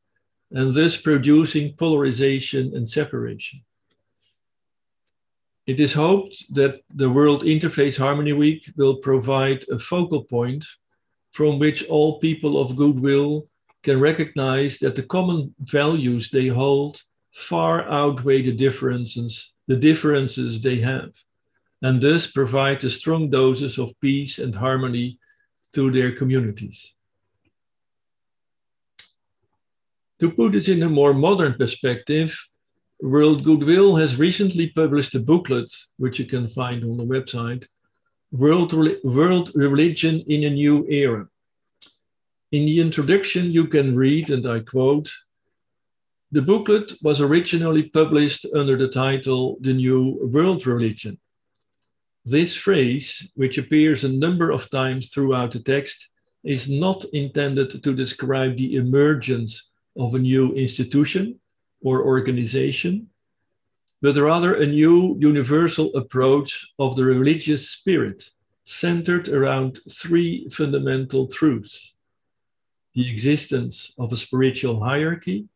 and 0.51 0.73
thus 0.73 0.97
producing 0.97 1.75
polarization 1.75 2.75
and 2.75 2.89
separation. 2.89 3.61
It 5.67 5.81
is 5.81 5.93
hoped 5.93 6.55
that 6.55 6.81
the 6.89 7.11
World 7.11 7.43
Interfaith 7.43 7.99
Harmony 7.99 8.33
Week 8.33 8.71
will 8.77 8.97
provide 8.97 9.69
a 9.69 9.79
focal 9.79 10.25
point 10.25 10.65
from 11.33 11.59
which 11.59 11.85
all 11.89 12.19
people 12.21 12.59
of 12.59 12.75
goodwill 12.75 13.49
can 13.83 14.01
recognize 14.01 14.79
that 14.79 14.97
the 14.97 15.03
common 15.03 15.55
values 15.61 16.31
they 16.31 16.49
hold 16.49 17.03
far 17.39 17.89
outweigh 17.89 18.43
the 18.43 18.53
differences, 18.53 19.53
the 19.69 19.77
differences 19.77 20.61
they 20.61 20.81
have, 20.81 21.11
and 21.81 22.03
thus 22.03 22.27
provide 22.27 22.83
a 22.83 22.91
strong 22.91 23.31
doses 23.31 23.79
of 23.79 23.99
peace 24.01 24.39
and 24.39 24.55
harmony 24.57 25.19
to 25.73 25.91
their 25.93 26.13
communities. 26.13 26.95
To 30.21 30.33
put 30.33 30.53
this 30.53 30.69
in 30.69 30.83
a 30.83 30.89
more 30.89 31.15
modern 31.15 31.55
perspective, 31.55 32.37
World 33.01 33.45
Goodwill 33.45 33.95
has 33.97 34.19
recently 34.19 34.71
published 34.71 35.15
a 35.15 35.21
booklet, 35.21 35.73
which 35.97 36.19
you 36.19 36.25
can 36.25 36.49
find 36.49 36.83
on 36.83 36.97
the 36.97 37.05
website, 37.05 37.69
World, 38.33 38.73
World 39.05 39.53
Religion 39.55 40.25
in 40.27 40.43
a 40.43 40.51
New 40.51 40.85
Era. 40.89 41.29
In 42.51 42.67
the 42.67 42.81
introduction, 42.81 43.53
you 43.53 43.69
can 43.69 43.95
read, 43.95 44.31
and 44.31 44.45
I 44.45 44.61
quote, 44.61 45.13
the 46.31 46.43
booklet 46.43 46.93
was 47.03 47.21
originally 47.21 47.85
published 47.85 48.45
under 48.55 48.77
the 48.77 48.89
title 48.89 49.57
The 49.61 49.73
New 49.73 50.19
World 50.23 50.67
Religion. 50.67 51.19
This 52.25 52.55
phrase, 52.55 53.31
which 53.35 53.57
appears 53.57 54.05
a 54.05 54.09
number 54.11 54.51
of 54.51 54.71
times 54.71 55.09
throughout 55.09 55.53
the 55.53 55.61
text, 55.61 56.11
is 56.45 56.69
not 56.69 57.05
intended 57.13 57.83
to 57.83 57.95
describe 57.95 58.57
the 58.57 58.77
emergence 58.77 59.71
of 59.97 60.15
a 60.15 60.19
new 60.19 60.53
institution 60.53 61.41
or 61.81 62.05
organization, 62.05 63.09
but 64.03 64.17
rather 64.17 64.55
a 64.55 64.67
new 64.67 65.17
universal 65.19 65.95
approach 65.97 66.73
of 66.79 66.97
the 66.97 67.05
religious 67.05 67.71
spirit 67.71 68.31
centered 68.67 69.29
around 69.29 69.81
three 69.91 70.47
fundamental 70.51 71.27
truths 71.27 71.95
the 72.95 73.09
existence 73.09 73.95
of 73.97 74.13
a 74.13 74.17
spiritual 74.17 74.83
hierarchy, 74.83 75.47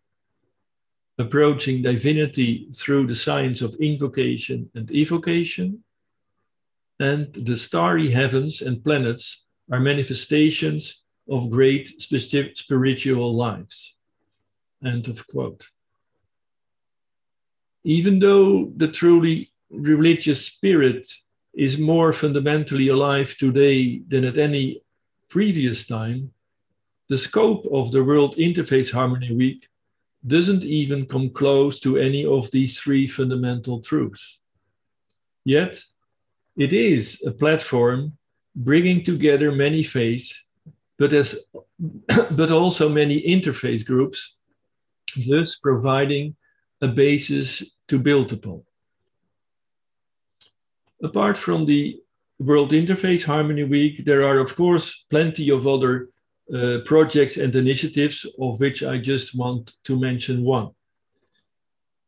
approaching 1.19 1.83
divinity 1.83 2.69
through 2.75 3.07
the 3.07 3.15
science 3.15 3.61
of 3.61 3.75
invocation 3.77 4.71
and 4.75 4.91
evocation, 4.91 5.85
and 6.99 7.33
the 7.35 7.57
starry 7.57 8.11
heavens 8.11 8.63
and 8.63 8.85
planets 8.85 9.47
are 9.71 9.81
manifestations 9.81 11.03
of 11.29 11.51
great 11.51 11.89
spiritual 11.89 13.35
lives. 13.35 13.97
End 14.85 15.09
of 15.09 15.27
quote. 15.27 15.67
Even 17.85 18.19
though 18.19 18.73
the 18.77 18.89
truly 18.89 19.53
religious 19.71 20.47
spirit 20.47 21.13
is 21.55 21.79
more 21.79 22.13
fundamentally 22.13 22.89
alive 22.89 23.37
today 23.37 23.99
than 24.09 24.25
at 24.25 24.39
any 24.39 24.83
previous 25.29 25.87
time, 25.87 26.33
the 27.09 27.19
scope 27.19 27.67
of 27.73 27.93
the 27.93 28.05
World 28.05 28.37
Interfaith 28.37 28.93
Harmony 28.93 29.35
Week 29.35 29.69
doesn't 30.27 30.65
even 30.65 31.07
come 31.07 31.31
close 31.31 31.81
to 31.81 31.99
any 31.99 32.25
of 32.25 32.51
these 32.51 32.79
three 32.79 33.07
fundamental 33.07 33.81
truths. 33.81 34.41
Yet, 35.45 35.83
it 36.57 36.73
is 36.73 37.23
a 37.27 37.33
platform 37.33 38.17
bringing 38.55 39.03
together 39.03 39.51
many 39.51 39.83
faiths, 39.83 40.45
but, 40.99 41.13
as, 41.13 41.39
but 42.31 42.51
also 42.51 42.89
many 42.89 43.21
interfaith 43.23 43.85
groups 43.85 44.37
thus 45.29 45.57
providing 45.57 46.37
a 46.81 46.89
basis 46.89 47.65
to 47.89 47.99
build 47.99 48.33
upon. 48.33 48.63
Apart 51.03 51.37
from 51.37 51.67
the 51.67 52.01
World 52.39 52.73
Interfaith 52.73 53.25
Harmony 53.25 53.65
Week, 53.65 54.05
there 54.05 54.23
are, 54.27 54.39
of 54.39 54.55
course, 54.57 55.05
plenty 55.11 55.51
of 55.51 55.67
other 55.67 56.09
uh, 56.55 56.79
projects 56.85 57.37
and 57.37 57.55
initiatives, 57.55 58.27
of 58.41 58.61
which 58.61 58.83
I 58.83 58.99
just 58.99 59.35
want 59.35 59.75
to 59.85 59.99
mention 59.99 60.45
one. 60.45 60.71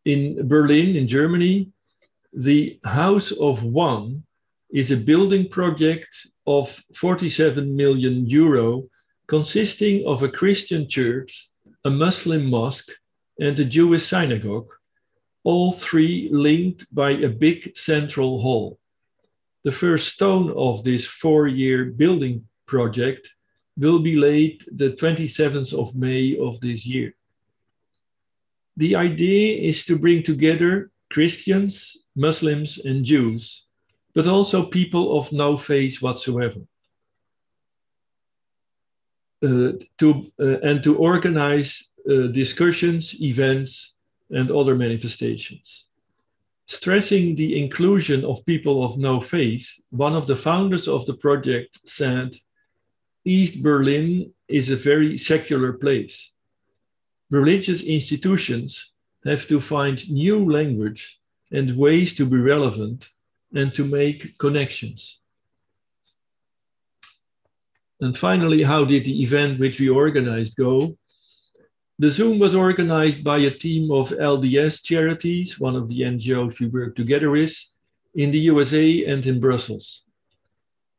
In 0.04 0.46
Berlin, 0.48 0.96
in 0.96 1.08
Germany, 1.08 1.70
the 2.32 2.78
House 2.84 3.30
of 3.32 3.62
One 3.62 4.24
is 4.70 4.90
a 4.90 4.96
building 4.96 5.48
project 5.48 6.26
of 6.46 6.82
47 6.94 7.74
million 7.74 8.26
euro, 8.28 8.84
consisting 9.26 10.06
of 10.06 10.22
a 10.22 10.28
Christian 10.28 10.88
church 10.88 11.48
a 11.84 11.90
Muslim 11.90 12.48
mosque, 12.48 12.92
and 13.38 13.58
a 13.60 13.64
Jewish 13.64 14.06
synagogue, 14.06 14.72
all 15.42 15.70
three 15.70 16.30
linked 16.32 16.86
by 16.94 17.10
a 17.10 17.28
big 17.28 17.76
central 17.76 18.40
hall. 18.40 18.78
The 19.64 19.72
first 19.72 20.14
stone 20.14 20.52
of 20.56 20.84
this 20.84 21.06
four 21.06 21.46
year 21.46 21.86
building 21.86 22.48
project 22.66 23.28
will 23.76 23.98
be 23.98 24.16
laid 24.16 24.64
the 24.70 24.90
27th 24.90 25.72
of 25.78 25.94
May 25.94 26.36
of 26.38 26.60
this 26.60 26.86
year. 26.86 27.14
The 28.76 28.96
idea 28.96 29.60
is 29.68 29.84
to 29.86 29.98
bring 29.98 30.22
together 30.22 30.90
Christians, 31.10 31.96
Muslims, 32.16 32.78
and 32.78 33.04
Jews 33.04 33.64
but 34.14 34.28
also 34.28 34.64
people 34.64 35.18
of 35.18 35.32
no 35.32 35.56
faith 35.56 36.00
whatsoever. 36.00 36.60
Uh, 39.42 39.72
to, 39.98 40.32
uh, 40.40 40.58
and 40.60 40.82
to 40.82 40.96
organize 40.96 41.90
uh, 42.08 42.28
discussions, 42.28 43.20
events, 43.20 43.94
and 44.30 44.50
other 44.50 44.74
manifestations. 44.74 45.86
Stressing 46.66 47.34
the 47.34 47.60
inclusion 47.62 48.24
of 48.24 48.46
people 48.46 48.82
of 48.82 48.96
no 48.96 49.20
faith, 49.20 49.70
one 49.90 50.14
of 50.14 50.26
the 50.26 50.36
founders 50.36 50.88
of 50.88 51.04
the 51.04 51.12
project 51.12 51.78
said, 51.84 52.34
East 53.24 53.62
Berlin 53.62 54.32
is 54.48 54.68
a 54.68 54.76
very 54.76 55.16
secular 55.16 55.72
place. 55.72 56.32
Religious 57.30 57.82
institutions 57.82 58.92
have 59.24 59.46
to 59.48 59.60
find 59.60 60.10
new 60.10 60.50
language 60.50 61.20
and 61.50 61.76
ways 61.76 62.12
to 62.14 62.26
be 62.26 62.36
relevant 62.36 63.08
and 63.54 63.72
to 63.74 63.84
make 63.84 64.36
connections. 64.38 65.20
And 68.00 68.16
finally, 68.16 68.62
how 68.62 68.84
did 68.84 69.06
the 69.06 69.22
event 69.22 69.58
which 69.58 69.80
we 69.80 69.88
organized 69.88 70.58
go? 70.58 70.98
The 71.98 72.10
Zoom 72.10 72.38
was 72.38 72.54
organized 72.54 73.24
by 73.24 73.38
a 73.38 73.50
team 73.50 73.90
of 73.90 74.10
LDS 74.10 74.82
charities, 74.84 75.58
one 75.58 75.76
of 75.76 75.88
the 75.88 76.00
NGOs 76.00 76.60
we 76.60 76.66
work 76.66 76.96
together 76.96 77.30
with, 77.30 77.56
in 78.14 78.32
the 78.32 78.38
USA 78.40 79.04
and 79.06 79.24
in 79.24 79.40
Brussels. 79.40 80.03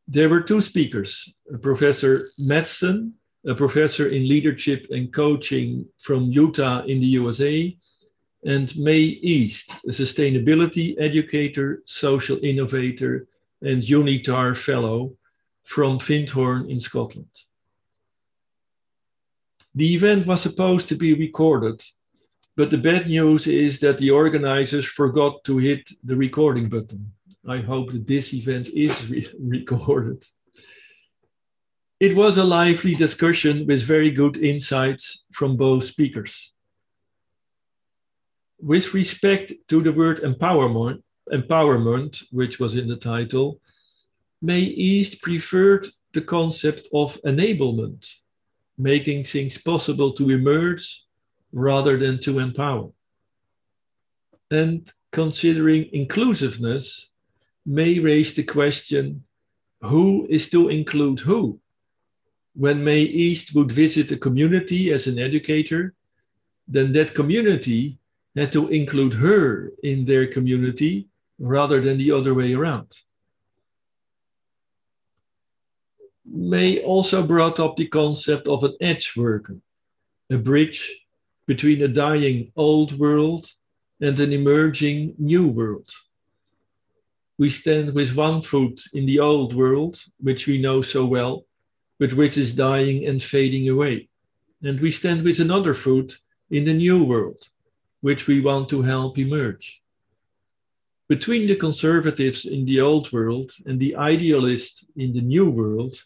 There 0.07 0.29
were 0.29 0.41
two 0.41 0.61
speakers, 0.61 1.33
Professor 1.61 2.29
Madsen, 2.39 3.13
a 3.47 3.55
professor 3.55 4.07
in 4.07 4.27
leadership 4.27 4.87
and 4.91 5.11
coaching 5.11 5.85
from 5.99 6.31
Utah 6.31 6.83
in 6.83 6.99
the 6.99 7.07
USA, 7.19 7.75
and 8.45 8.75
May 8.77 8.99
East, 8.99 9.71
a 9.85 9.89
sustainability 9.89 10.95
educator, 10.99 11.81
social 11.85 12.37
innovator, 12.43 13.27
and 13.61 13.81
UNITAR 13.81 14.55
fellow 14.55 15.17
from 15.63 15.97
Findhorn 15.97 16.69
in 16.69 16.79
Scotland. 16.79 17.29
The 19.73 19.95
event 19.95 20.27
was 20.27 20.41
supposed 20.41 20.87
to 20.89 20.95
be 20.95 21.15
recorded, 21.15 21.83
but 22.55 22.69
the 22.69 22.77
bad 22.77 23.07
news 23.07 23.47
is 23.47 23.79
that 23.79 23.97
the 23.97 24.11
organizers 24.11 24.85
forgot 24.85 25.43
to 25.45 25.57
hit 25.57 25.89
the 26.03 26.15
recording 26.15 26.69
button. 26.69 27.14
I 27.47 27.59
hope 27.59 27.91
that 27.91 28.07
this 28.07 28.33
event 28.33 28.69
is 28.69 29.09
re 29.09 29.27
recorded. 29.39 30.23
It 31.99 32.15
was 32.15 32.37
a 32.37 32.43
lively 32.43 32.95
discussion 32.95 33.67
with 33.67 33.83
very 33.83 34.11
good 34.11 34.37
insights 34.37 35.25
from 35.31 35.55
both 35.55 35.85
speakers. 35.85 36.53
With 38.59 38.93
respect 38.93 39.53
to 39.69 39.81
the 39.81 39.93
word 39.93 40.19
empowerment, 40.21 41.03
empowerment, 41.31 42.23
which 42.31 42.59
was 42.59 42.75
in 42.75 42.87
the 42.87 42.95
title, 42.95 43.61
May 44.41 44.61
East 44.61 45.21
preferred 45.21 45.87
the 46.13 46.21
concept 46.21 46.87
of 46.93 47.21
enablement 47.23 48.05
making 48.77 49.23
things 49.23 49.57
possible 49.57 50.11
to 50.13 50.29
emerge 50.29 51.03
rather 51.51 51.97
than 51.97 52.19
to 52.19 52.39
empower. 52.39 52.89
And 54.51 54.91
considering 55.11 55.89
inclusiveness 55.93 57.11
may 57.65 57.99
raise 57.99 58.33
the 58.33 58.43
question 58.43 59.23
who 59.81 60.25
is 60.29 60.49
to 60.49 60.69
include 60.69 61.19
who? 61.21 61.59
When 62.53 62.83
May 62.83 63.01
East 63.01 63.53
would 63.55 63.71
visit 63.71 64.11
a 64.11 64.17
community 64.17 64.91
as 64.91 65.07
an 65.07 65.19
educator, 65.19 65.93
then 66.67 66.93
that 66.93 67.13
community 67.13 67.99
had 68.35 68.51
to 68.53 68.69
include 68.69 69.15
her 69.15 69.71
in 69.83 70.05
their 70.05 70.27
community 70.27 71.07
rather 71.39 71.81
than 71.81 71.97
the 71.97 72.11
other 72.11 72.33
way 72.33 72.53
around. 72.53 72.91
May 76.25 76.79
also 76.79 77.25
brought 77.25 77.59
up 77.59 77.77
the 77.77 77.87
concept 77.87 78.47
of 78.47 78.63
an 78.63 78.75
edge 78.81 79.13
worker, 79.15 79.57
a 80.29 80.37
bridge 80.37 81.05
between 81.45 81.81
a 81.83 81.87
dying 81.87 82.51
old 82.55 82.97
world 82.97 83.47
and 84.01 84.19
an 84.19 84.33
emerging 84.33 85.15
new 85.17 85.47
world. 85.47 85.89
We 87.37 87.49
stand 87.49 87.93
with 87.93 88.15
one 88.15 88.41
foot 88.41 88.81
in 88.93 89.05
the 89.05 89.19
old 89.19 89.53
world, 89.53 90.01
which 90.19 90.47
we 90.47 90.61
know 90.61 90.81
so 90.81 91.05
well, 91.05 91.45
but 91.99 92.13
which 92.13 92.37
is 92.37 92.55
dying 92.55 93.05
and 93.05 93.21
fading 93.21 93.67
away. 93.67 94.07
And 94.63 94.79
we 94.79 94.91
stand 94.91 95.23
with 95.23 95.39
another 95.39 95.73
foot 95.73 96.17
in 96.49 96.63
the 96.63 96.73
new 96.73 97.03
world, 97.03 97.49
which 97.99 98.25
we 98.27 98.39
want 98.39 98.69
to 98.69 98.83
help 98.83 99.17
emerge. 99.17 99.81
Between 101.09 101.47
the 101.47 101.57
conservatives 101.57 102.45
in 102.45 102.65
the 102.65 102.79
old 102.79 103.11
world 103.11 103.51
and 103.65 103.79
the 103.79 103.95
idealists 103.97 104.85
in 104.95 105.13
the 105.13 105.21
new 105.21 105.49
world, 105.49 106.03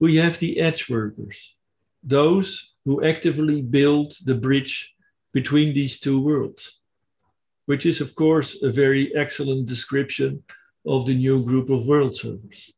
we 0.00 0.16
have 0.16 0.38
the 0.38 0.60
edge 0.60 0.90
workers, 0.90 1.54
those 2.02 2.72
who 2.84 3.04
actively 3.04 3.62
build 3.62 4.14
the 4.24 4.34
bridge 4.34 4.94
between 5.32 5.74
these 5.74 6.00
two 6.00 6.20
worlds, 6.20 6.80
which 7.66 7.86
is, 7.86 8.00
of 8.00 8.14
course, 8.14 8.62
a 8.62 8.70
very 8.70 9.14
excellent 9.14 9.66
description 9.66 10.42
of 10.86 11.06
the 11.06 11.14
new 11.14 11.42
group 11.44 11.70
of 11.70 11.86
world 11.86 12.16
servers. 12.16 12.72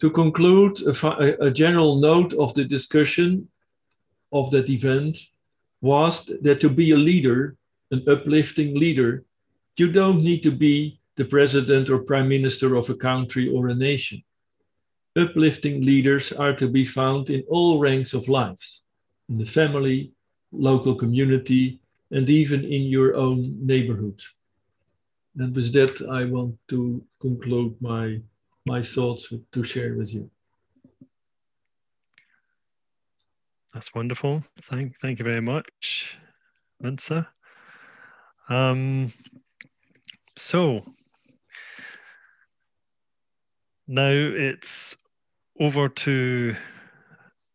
To 0.00 0.10
conclude, 0.10 0.80
a, 0.86 1.46
a 1.46 1.50
general 1.50 2.00
note 2.00 2.32
of 2.34 2.54
the 2.54 2.64
discussion 2.64 3.48
of 4.32 4.50
that 4.50 4.70
event 4.70 5.18
was 5.80 6.24
that 6.42 6.60
to 6.60 6.68
be 6.68 6.90
a 6.92 6.96
leader, 6.96 7.56
an 7.90 8.02
uplifting 8.08 8.74
leader, 8.78 9.24
you 9.76 9.90
don't 9.90 10.22
need 10.22 10.42
to 10.42 10.50
be 10.50 11.00
the 11.16 11.24
president 11.24 11.88
or 11.88 12.00
prime 12.00 12.28
minister 12.28 12.76
of 12.76 12.90
a 12.90 12.94
country 12.94 13.48
or 13.48 13.68
a 13.68 13.74
nation 13.74 14.22
uplifting 15.16 15.84
leaders 15.84 16.32
are 16.32 16.54
to 16.54 16.68
be 16.68 16.84
found 16.84 17.30
in 17.30 17.42
all 17.48 17.78
ranks 17.78 18.14
of 18.14 18.28
lives 18.28 18.82
in 19.28 19.38
the 19.38 19.44
family, 19.44 20.12
local 20.52 20.94
community, 20.94 21.80
and 22.10 22.28
even 22.28 22.64
in 22.64 22.82
your 22.82 23.14
own 23.14 23.54
neighborhood. 23.64 24.20
And 25.36 25.54
with 25.54 25.72
that, 25.72 26.00
I 26.10 26.24
want 26.24 26.56
to 26.68 27.02
conclude 27.20 27.76
my, 27.80 28.20
my 28.66 28.82
thoughts 28.82 29.32
to 29.52 29.64
share 29.64 29.94
with 29.94 30.12
you. 30.12 30.30
That's 33.72 33.94
wonderful. 33.94 34.42
Thank, 34.56 34.98
thank 34.98 35.20
you 35.20 35.24
very 35.24 35.40
much, 35.40 36.18
Mince. 36.82 37.24
Um, 38.48 39.12
so, 40.36 40.84
now 43.86 44.10
it's 44.10 44.96
over 45.60 45.88
to 45.88 46.56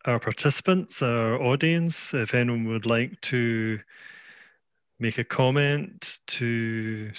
our 0.05 0.19
participants, 0.19 1.01
our 1.01 1.41
audience. 1.41 2.13
If 2.13 2.33
anyone 2.33 2.65
would 2.65 2.85
like 2.85 3.19
to 3.21 3.79
make 4.99 5.17
a 5.17 5.23
comment, 5.25 6.19
to 6.27 7.11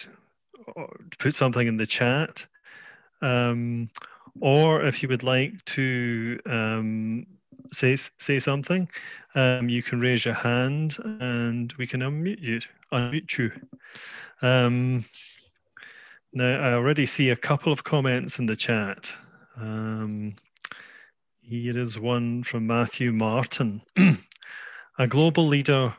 put 1.19 1.35
something 1.35 1.67
in 1.67 1.77
the 1.77 1.87
chat, 1.87 2.47
um, 3.23 3.91
or 4.41 4.85
if 4.85 5.03
you 5.03 5.09
would 5.09 5.23
like 5.23 5.64
to 5.64 6.39
um, 6.47 7.27
say 7.73 7.97
say 7.97 8.39
something, 8.39 8.89
um, 9.35 9.69
you 9.69 9.83
can 9.83 10.01
raise 10.01 10.25
your 10.25 10.35
hand 10.35 10.99
and 11.05 11.73
we 11.75 11.87
can 11.87 12.01
unmute 12.01 12.41
you. 12.41 12.61
Unmute 12.93 13.39
you. 13.39 13.53
Um, 14.43 15.05
now, 16.33 16.61
I 16.61 16.73
already 16.75 17.07
see 17.07 17.31
a 17.31 17.37
couple 17.37 17.73
of 17.73 17.85
comments 17.85 18.39
in 18.39 18.47
the 18.47 18.57
chat. 18.57 19.17
Um, 19.57 20.35
here 21.41 21.79
is 21.79 21.99
one 21.99 22.43
from 22.43 22.67
Matthew 22.67 23.12
Martin. 23.12 23.83
a 24.99 25.07
global 25.07 25.47
leader 25.47 25.95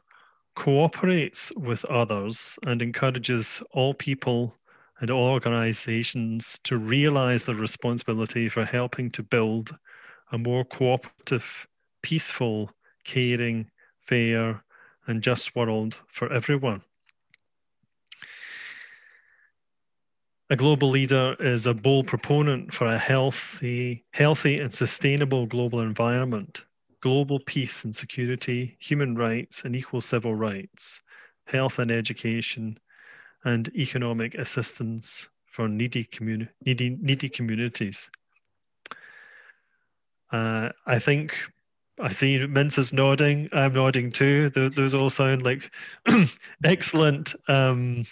cooperates 0.57 1.51
with 1.55 1.85
others 1.85 2.57
and 2.65 2.81
encourages 2.81 3.61
all 3.71 3.93
people 3.93 4.55
and 4.99 5.11
organizations 5.11 6.59
to 6.63 6.75
realize 6.75 7.45
their 7.45 7.53
responsibility 7.55 8.49
for 8.49 8.65
helping 8.65 9.11
to 9.11 9.21
build 9.21 9.77
a 10.31 10.37
more 10.39 10.65
cooperative, 10.65 11.67
peaceful, 12.01 12.71
caring, 13.03 13.69
fair, 14.01 14.63
and 15.05 15.21
just 15.21 15.55
world 15.55 15.99
for 16.07 16.33
everyone. 16.33 16.81
A 20.49 20.55
global 20.55 20.89
leader 20.89 21.35
is 21.39 21.67
a 21.67 21.75
bold 21.75 22.07
proponent 22.07 22.73
for 22.73 22.87
a 22.87 22.97
healthy, 22.97 24.05
healthy 24.11 24.57
and 24.57 24.73
sustainable 24.73 25.45
global 25.45 25.81
environment, 25.81 26.65
global 27.01 27.39
peace 27.39 27.83
and 27.83 27.95
security, 27.95 28.77
human 28.79 29.15
rights 29.15 29.63
and 29.63 29.75
equal 29.75 30.01
civil 30.01 30.35
rights, 30.35 31.01
health 31.45 31.79
and 31.79 31.91
education, 31.91 32.79
and 33.43 33.69
economic 33.75 34.35
assistance 34.35 35.29
for 35.45 35.67
needy, 35.67 36.03
communi- 36.05 36.49
needy, 36.65 36.97
needy 37.01 37.29
communities. 37.29 38.09
Uh, 40.31 40.69
I 40.85 40.99
think 40.99 41.37
I 41.99 42.11
see 42.11 42.45
Mince 42.45 42.93
nodding. 42.93 43.49
I'm 43.51 43.73
nodding 43.73 44.11
too. 44.11 44.49
Those 44.49 44.93
all 44.93 45.09
sound 45.09 45.43
like 45.43 45.71
excellent 46.63 47.33
um, 47.47 48.05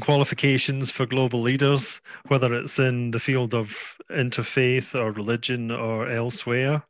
qualifications 0.00 0.90
for 0.90 1.06
global 1.06 1.40
leaders, 1.40 2.00
whether 2.28 2.54
it's 2.54 2.78
in 2.78 3.10
the 3.10 3.18
field 3.18 3.54
of 3.54 3.96
interfaith 4.10 4.98
or 4.98 5.10
religion 5.10 5.72
or 5.72 6.08
elsewhere. 6.08 6.84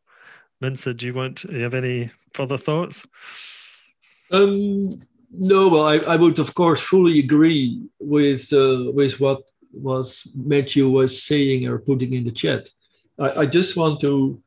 Minsa, 0.60 0.94
do 0.94 1.06
you 1.06 1.14
want? 1.14 1.46
Do 1.46 1.56
you 1.56 1.62
have 1.62 1.74
any 1.74 2.10
further 2.32 2.58
thoughts? 2.58 3.06
Um, 4.30 5.00
no, 5.32 5.68
well, 5.68 5.86
I, 5.86 5.96
I, 5.96 6.16
would 6.16 6.38
of 6.38 6.54
course 6.54 6.80
fully 6.80 7.18
agree 7.18 7.82
with 7.98 8.52
uh, 8.52 8.92
with 8.92 9.20
what 9.20 9.42
was 9.72 10.26
Matthew 10.34 10.88
was 10.88 11.22
saying 11.22 11.66
or 11.66 11.78
putting 11.78 12.12
in 12.12 12.24
the 12.24 12.32
chat. 12.32 12.68
I, 13.18 13.40
I 13.40 13.46
just 13.46 13.76
want 13.76 14.00
to 14.02 14.42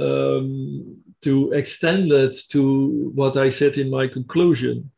um, 0.00 0.96
to 1.22 1.52
extend 1.52 2.10
that 2.10 2.40
to 2.50 3.10
what 3.14 3.36
I 3.36 3.48
said 3.48 3.78
in 3.78 3.90
my 3.90 4.06
conclusion. 4.06 4.90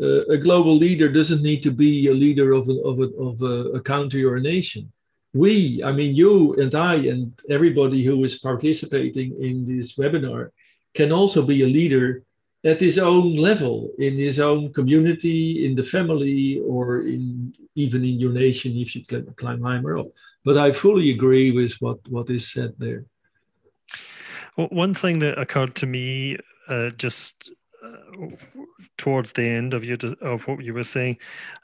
Uh, 0.00 0.26
a 0.26 0.36
global 0.36 0.76
leader 0.76 1.08
doesn't 1.08 1.42
need 1.42 1.62
to 1.62 1.70
be 1.70 2.08
a 2.08 2.14
leader 2.14 2.52
of, 2.52 2.68
a, 2.68 2.72
of, 2.80 2.98
a, 2.98 3.08
of 3.14 3.42
a, 3.42 3.78
a 3.78 3.80
country 3.80 4.24
or 4.24 4.36
a 4.36 4.40
nation. 4.40 4.90
We, 5.34 5.82
I 5.82 5.90
mean, 5.92 6.14
you 6.14 6.54
and 6.54 6.74
I, 6.74 6.94
and 6.94 7.32
everybody 7.50 8.04
who 8.04 8.22
is 8.24 8.38
participating 8.38 9.36
in 9.42 9.66
this 9.66 9.96
webinar, 9.96 10.50
can 10.94 11.10
also 11.10 11.42
be 11.42 11.62
a 11.62 11.66
leader 11.66 12.22
at 12.64 12.80
his 12.80 12.98
own 12.98 13.36
level, 13.36 13.90
in 13.98 14.16
his 14.16 14.40
own 14.40 14.72
community, 14.72 15.66
in 15.66 15.74
the 15.74 15.82
family, 15.82 16.60
or 16.60 17.02
in 17.02 17.52
even 17.74 18.04
in 18.04 18.20
your 18.20 18.32
nation 18.32 18.76
if 18.76 18.94
you 18.94 19.02
climb 19.36 19.62
higher 19.62 19.98
up. 19.98 20.06
But 20.44 20.56
I 20.56 20.72
fully 20.72 21.10
agree 21.10 21.50
with 21.50 21.74
what, 21.80 21.98
what 22.08 22.30
is 22.30 22.50
said 22.50 22.74
there. 22.78 23.04
Well, 24.56 24.68
one 24.70 24.94
thing 24.94 25.18
that 25.18 25.38
occurred 25.38 25.74
to 25.76 25.86
me 25.86 26.38
uh, 26.68 26.90
just 26.90 27.50
uh, 27.84 28.28
towards 28.98 29.32
the 29.32 29.44
end 29.44 29.74
of 29.74 29.84
your 29.84 29.98
of 30.20 30.46
what 30.48 30.64
you 30.64 30.74
were 30.74 30.84
saying 30.84 31.16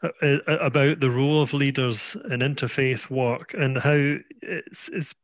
uh, 0.03 0.09
uh, 0.23 0.59
about 0.61 1.01
the 1.01 1.11
role 1.11 1.43
of 1.43 1.53
leaders 1.53 2.17
in 2.31 2.41
interfaith 2.41 3.11
work 3.11 3.55
and 3.55 3.79
how 3.79 4.17
it's, 4.43 4.89
it's 4.89 5.15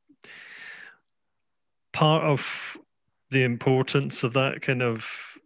part 1.92 2.24
of 2.24 2.76
the 3.30 3.42
importance 3.42 4.22
of 4.22 4.32
that 4.34 4.62
kind 4.62 4.82
of 4.82 5.38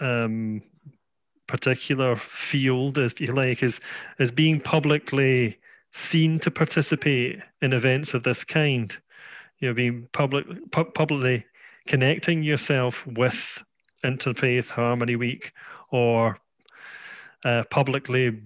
um, 0.00 0.62
particular 1.46 2.16
field, 2.16 2.98
if 2.98 3.20
you 3.20 3.32
like, 3.32 3.62
is 3.62 3.80
is 4.18 4.30
being 4.30 4.60
publicly 4.60 5.58
seen 5.92 6.38
to 6.40 6.50
participate 6.50 7.40
in 7.62 7.72
events 7.72 8.14
of 8.14 8.22
this 8.22 8.44
kind. 8.44 8.98
You 9.58 9.68
know, 9.68 9.74
being 9.74 10.08
public 10.12 10.46
pu- 10.70 10.90
publicly 10.90 11.46
connecting 11.86 12.42
yourself 12.42 13.06
with 13.06 13.64
Interfaith 14.04 14.70
Harmony 14.70 15.16
Week 15.16 15.52
or 15.90 16.38
uh, 17.44 17.64
publicly, 17.70 18.42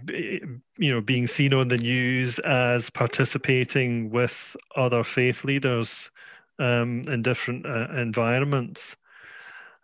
you 0.79 0.91
know, 0.91 1.01
being 1.01 1.27
seen 1.27 1.55
on 1.55 1.69
the 1.69 1.79
news 1.79 2.39
as 2.41 2.91
participating 2.91 4.11
with 4.11 4.57
other 4.77 5.03
faith 5.03 5.45
leaders 5.45 6.11
um, 6.59 7.03
in 7.09 7.23
different 7.23 7.67
uh, 7.67 7.89
environments. 7.95 8.97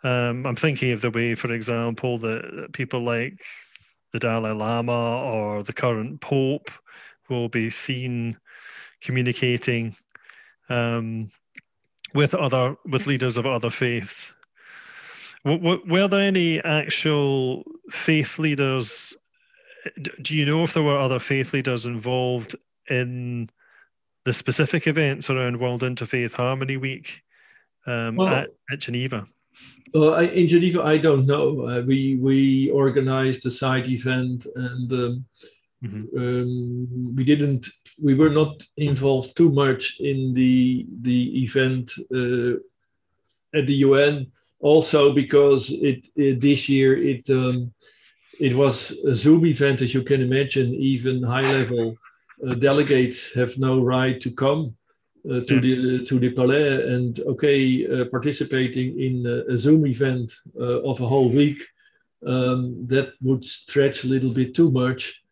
Um, 0.02 0.46
I'm 0.46 0.56
thinking 0.56 0.92
of 0.92 1.00
the 1.00 1.10
way, 1.10 1.34
for 1.34 1.52
example, 1.52 2.18
that 2.18 2.68
people 2.72 3.00
like 3.00 3.42
the 4.12 4.18
Dalai 4.18 4.52
Lama 4.52 4.92
or 4.92 5.62
the 5.62 5.72
current 5.72 6.20
Pope 6.20 6.70
will 7.28 7.48
be 7.48 7.70
seen 7.70 8.38
communicating 9.00 9.96
um, 10.68 11.30
with 12.14 12.34
other 12.34 12.76
with 12.84 13.06
leaders 13.06 13.36
of 13.36 13.46
other 13.46 13.70
faiths. 13.70 14.32
Were 15.46 16.08
there 16.08 16.20
any 16.20 16.60
actual 16.64 17.62
faith 17.88 18.40
leaders? 18.40 19.16
Do 20.20 20.34
you 20.34 20.44
know 20.44 20.64
if 20.64 20.74
there 20.74 20.82
were 20.82 20.98
other 20.98 21.20
faith 21.20 21.52
leaders 21.52 21.86
involved 21.86 22.56
in 22.90 23.50
the 24.24 24.32
specific 24.32 24.88
events 24.88 25.30
around 25.30 25.60
World 25.60 25.82
Interfaith 25.82 26.32
Harmony 26.32 26.76
Week 26.76 27.22
um, 27.86 28.16
well, 28.16 28.26
at, 28.26 28.48
at 28.72 28.80
Geneva? 28.80 29.28
Uh, 29.94 30.14
in 30.14 30.48
Geneva, 30.48 30.82
I 30.82 30.98
don't 30.98 31.26
know. 31.26 31.68
Uh, 31.68 31.82
we 31.82 32.16
we 32.16 32.68
organized 32.70 33.46
a 33.46 33.50
side 33.50 33.86
event, 33.86 34.46
and 34.56 34.92
um, 34.92 35.24
mm-hmm. 35.84 36.18
um, 36.18 37.14
we 37.14 37.22
didn't. 37.22 37.68
We 38.02 38.14
were 38.14 38.30
not 38.30 38.64
involved 38.76 39.36
too 39.36 39.52
much 39.52 40.00
in 40.00 40.34
the 40.34 40.86
the 41.02 41.44
event 41.44 41.92
uh, 42.12 42.58
at 43.56 43.68
the 43.68 43.76
UN. 43.86 44.32
Also, 44.60 45.12
because 45.12 45.70
it, 45.70 46.06
it 46.16 46.40
this 46.40 46.68
year 46.68 46.96
it 46.96 47.28
um, 47.30 47.72
it 48.40 48.54
was 48.54 48.92
a 49.04 49.14
Zoom 49.14 49.46
event, 49.46 49.82
as 49.82 49.94
you 49.94 50.02
can 50.02 50.20
imagine. 50.20 50.74
Even 50.74 51.22
high 51.22 51.42
level 51.42 51.96
uh, 52.46 52.54
delegates 52.54 53.34
have 53.34 53.58
no 53.58 53.82
right 53.82 54.20
to 54.20 54.30
come. 54.30 54.76
Uh, 55.28 55.40
to 55.40 55.58
the 55.58 56.04
to 56.04 56.20
the 56.20 56.30
Palais 56.30 56.86
and 56.94 57.18
okay, 57.26 57.84
uh, 57.84 58.04
participating 58.04 59.00
in 59.00 59.26
a 59.26 59.56
Zoom 59.56 59.84
event 59.84 60.32
uh, 60.56 60.80
of 60.82 61.00
a 61.00 61.08
whole 61.08 61.30
week, 61.30 61.58
um, 62.24 62.86
that 62.86 63.08
would 63.20 63.44
stretch 63.44 64.04
a 64.04 64.06
little 64.06 64.30
bit 64.30 64.54
too 64.54 64.70
much. 64.70 65.24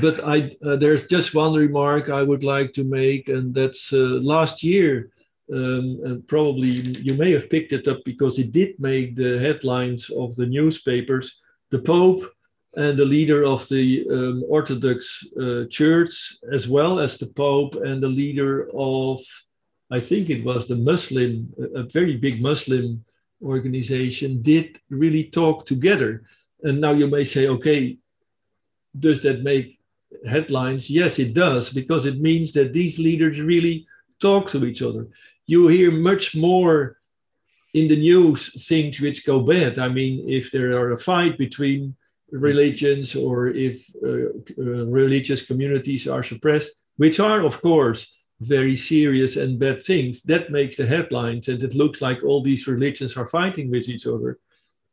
but 0.00 0.22
I 0.24 0.54
there's 0.60 1.08
just 1.08 1.34
one 1.34 1.54
remark 1.54 2.10
I 2.10 2.22
would 2.22 2.44
like 2.44 2.72
to 2.74 2.84
make, 2.84 3.28
and 3.28 3.52
that's 3.52 3.90
last 3.90 4.62
year. 4.62 5.10
Um, 5.52 6.22
probably 6.28 6.70
you 7.06 7.14
may 7.14 7.32
have 7.32 7.50
picked 7.50 7.72
it 7.72 7.88
up 7.88 7.98
because 8.04 8.38
it 8.38 8.52
did 8.52 8.78
make 8.78 9.16
the 9.16 9.38
headlines 9.38 10.10
of 10.10 10.36
the 10.36 10.46
newspapers. 10.46 11.40
The 11.70 11.80
Pope 11.80 12.22
and 12.74 12.96
the 12.96 13.04
leader 13.04 13.44
of 13.44 13.68
the 13.68 14.06
um, 14.10 14.44
Orthodox 14.48 15.24
uh, 15.40 15.64
Church, 15.68 16.36
as 16.52 16.68
well 16.68 17.00
as 17.00 17.16
the 17.16 17.26
Pope 17.26 17.74
and 17.74 18.00
the 18.00 18.08
leader 18.08 18.70
of, 18.74 19.20
I 19.90 19.98
think 19.98 20.30
it 20.30 20.44
was 20.44 20.66
the 20.66 20.76
Muslim, 20.76 21.52
a 21.74 21.82
very 21.82 22.16
big 22.16 22.42
Muslim 22.42 23.04
organization, 23.42 24.42
did 24.42 24.78
really 24.88 25.24
talk 25.24 25.66
together. 25.66 26.22
And 26.62 26.80
now 26.80 26.92
you 26.92 27.08
may 27.08 27.24
say, 27.24 27.48
okay, 27.48 27.98
does 28.98 29.20
that 29.22 29.42
make 29.42 29.78
headlines? 30.28 30.90
Yes, 30.90 31.18
it 31.18 31.34
does, 31.34 31.72
because 31.72 32.06
it 32.06 32.20
means 32.20 32.52
that 32.52 32.72
these 32.72 32.98
leaders 32.98 33.40
really 33.40 33.86
talk 34.20 34.48
to 34.50 34.64
each 34.64 34.82
other. 34.82 35.08
You 35.50 35.66
hear 35.66 35.90
much 35.90 36.36
more 36.36 36.98
in 37.74 37.88
the 37.88 37.96
news 37.96 38.40
things 38.68 39.00
which 39.00 39.26
go 39.26 39.40
bad. 39.40 39.80
I 39.80 39.88
mean, 39.88 40.14
if 40.28 40.52
there 40.52 40.78
are 40.78 40.92
a 40.92 40.96
fight 41.10 41.38
between 41.38 41.96
religions 42.30 43.16
or 43.16 43.48
if 43.48 43.84
uh, 44.00 44.30
uh, 44.64 44.86
religious 44.86 45.44
communities 45.44 46.06
are 46.06 46.22
suppressed, 46.22 46.72
which 46.98 47.18
are, 47.18 47.42
of 47.42 47.60
course, 47.60 48.00
very 48.38 48.76
serious 48.76 49.36
and 49.36 49.58
bad 49.58 49.82
things. 49.82 50.22
That 50.22 50.52
makes 50.52 50.76
the 50.76 50.86
headlines, 50.86 51.48
and 51.48 51.60
it 51.60 51.74
looks 51.74 52.00
like 52.00 52.22
all 52.22 52.42
these 52.44 52.68
religions 52.68 53.16
are 53.16 53.26
fighting 53.26 53.72
with 53.72 53.88
each 53.88 54.06
other. 54.06 54.38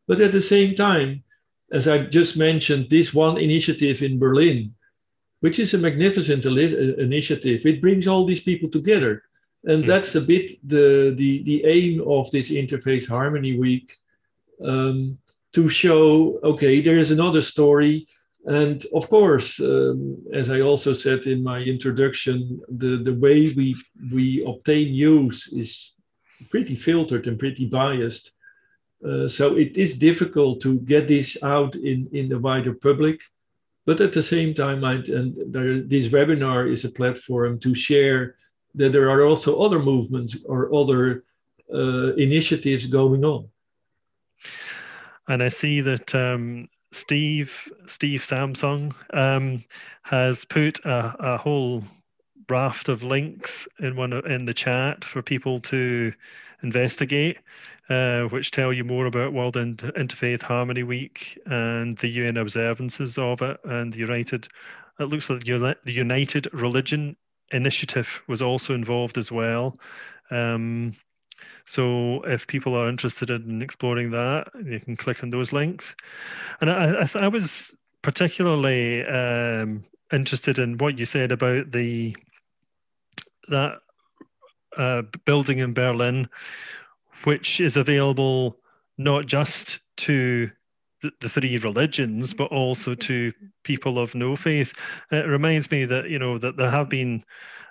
But 0.07 0.21
at 0.21 0.31
the 0.31 0.41
same 0.41 0.73
time, 0.75 1.23
as 1.71 1.87
I 1.87 1.99
just 1.99 2.35
mentioned, 2.35 2.89
this 2.89 3.13
one 3.13 3.37
initiative 3.37 4.01
in 4.01 4.17
Berlin, 4.17 4.73
which 5.41 5.59
is 5.59 5.75
a 5.75 5.77
magnificent 5.77 6.47
uh, 6.47 6.49
initiative, 6.49 7.63
it 7.63 7.79
brings 7.79 8.07
all 8.07 8.25
these 8.25 8.41
people 8.49 8.69
together. 8.69 9.21
And 9.67 9.83
mm. 9.83 9.87
that's 9.87 10.15
a 10.15 10.21
bit 10.21 10.57
the, 10.67 11.13
the, 11.15 11.43
the 11.43 11.65
aim 11.65 12.01
of 12.07 12.31
this 12.31 12.49
interfaith 12.49 13.07
Harmony 13.07 13.59
Week. 13.59 13.93
Um, 14.63 15.19
to 15.53 15.69
show, 15.69 16.39
okay, 16.43 16.81
there 16.81 16.99
is 16.99 17.11
another 17.11 17.41
story. 17.41 18.07
And 18.45 18.83
of 18.93 19.09
course, 19.09 19.59
um, 19.59 20.15
as 20.33 20.49
I 20.49 20.61
also 20.61 20.93
said 20.93 21.25
in 21.25 21.43
my 21.43 21.59
introduction, 21.59 22.61
the, 22.69 23.01
the 23.03 23.13
way 23.13 23.53
we, 23.53 23.75
we 24.11 24.45
obtain 24.45 24.91
news 24.91 25.49
is 25.51 25.93
pretty 26.49 26.75
filtered 26.75 27.27
and 27.27 27.39
pretty 27.39 27.65
biased. 27.65 28.31
Uh, 29.07 29.27
so 29.27 29.55
it 29.55 29.77
is 29.77 29.97
difficult 29.97 30.61
to 30.61 30.79
get 30.81 31.07
this 31.07 31.41
out 31.43 31.75
in, 31.75 32.07
in 32.11 32.29
the 32.29 32.39
wider 32.39 32.73
public. 32.73 33.21
But 33.85 34.01
at 34.01 34.13
the 34.13 34.23
same 34.23 34.53
time, 34.53 34.83
I, 34.83 34.95
and 34.95 35.35
there, 35.53 35.81
this 35.81 36.07
webinar 36.09 36.71
is 36.71 36.83
a 36.85 36.89
platform 36.89 37.59
to 37.61 37.73
share 37.73 38.35
that 38.77 38.91
there 38.91 39.09
are 39.09 39.25
also 39.25 39.59
other 39.59 39.79
movements 39.79 40.37
or 40.45 40.73
other 40.73 41.23
uh, 41.73 42.13
initiatives 42.15 42.85
going 42.85 43.25
on 43.25 43.49
and 45.27 45.43
I 45.43 45.49
see 45.49 45.81
that 45.81 46.15
um, 46.15 46.69
Steve 46.91 47.71
Steve 47.85 48.21
Samsung 48.21 48.93
um, 49.13 49.59
has 50.03 50.45
put 50.45 50.79
a, 50.85 51.15
a, 51.19 51.37
whole 51.37 51.83
raft 52.49 52.87
of 52.87 53.03
links 53.03 53.67
in 53.79 53.95
one 53.95 54.13
in 54.13 54.45
the 54.45 54.53
chat 54.53 55.03
for 55.03 55.21
people 55.21 55.59
to 55.59 56.13
investigate, 56.63 57.39
uh, 57.89 58.23
which 58.23 58.51
tell 58.51 58.71
you 58.71 58.83
more 58.83 59.05
about 59.05 59.33
World 59.33 59.57
Inter- 59.57 59.91
Interfaith 59.91 60.43
Harmony 60.43 60.83
Week 60.83 61.37
and 61.45 61.97
the 61.97 62.07
UN 62.07 62.37
observances 62.37 63.17
of 63.17 63.41
it, 63.41 63.59
and 63.63 63.93
the 63.93 63.99
United. 63.99 64.47
It 64.99 65.05
looks 65.05 65.29
like 65.29 65.43
the 65.43 65.75
United 65.85 66.47
Religion 66.53 67.17
Initiative 67.51 68.21
was 68.27 68.41
also 68.41 68.73
involved 68.73 69.17
as 69.17 69.31
well. 69.31 69.79
Um, 70.31 70.93
so 71.65 72.21
if 72.23 72.47
people 72.47 72.75
are 72.75 72.89
interested 72.89 73.29
in 73.29 73.61
exploring 73.61 74.11
that, 74.11 74.49
you 74.65 74.79
can 74.79 74.95
click 74.95 75.23
on 75.23 75.29
those 75.29 75.53
links. 75.53 75.95
And 76.61 76.69
I, 76.69 77.01
I, 77.01 77.09
I 77.25 77.27
was 77.27 77.75
particularly 78.01 79.05
um, 79.05 79.83
interested 80.11 80.59
in 80.59 80.77
what 80.77 80.97
you 80.97 81.05
said 81.05 81.31
about 81.31 81.71
the 81.71 82.15
that 83.49 83.79
uh, 84.77 85.03
building 85.25 85.59
in 85.59 85.73
Berlin, 85.73 86.27
which 87.23 87.59
is 87.59 87.77
available 87.77 88.57
not 88.97 89.25
just 89.25 89.79
to 89.97 90.51
the, 91.01 91.11
the, 91.21 91.29
three 91.29 91.57
religions, 91.57 92.33
but 92.33 92.51
also 92.51 92.95
to 92.95 93.33
people 93.63 93.99
of 93.99 94.15
no 94.15 94.35
faith. 94.35 94.73
It 95.11 95.27
reminds 95.27 95.69
me 95.71 95.85
that 95.85 96.09
you 96.09 96.19
know 96.19 96.37
that 96.37 96.57
there 96.57 96.71
have 96.71 96.89
been, 96.89 97.23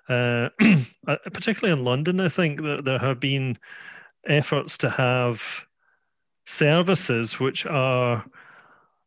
uh, 0.08 0.50
uh 1.06 1.16
particularly 1.32 1.78
in 1.78 1.84
London, 1.84 2.20
I 2.20 2.28
think 2.28 2.62
that 2.62 2.84
there 2.84 2.98
have 2.98 3.20
been 3.20 3.58
efforts 4.26 4.78
to 4.78 4.90
have 4.90 5.66
services 6.44 7.40
which 7.40 7.66
are 7.66 8.24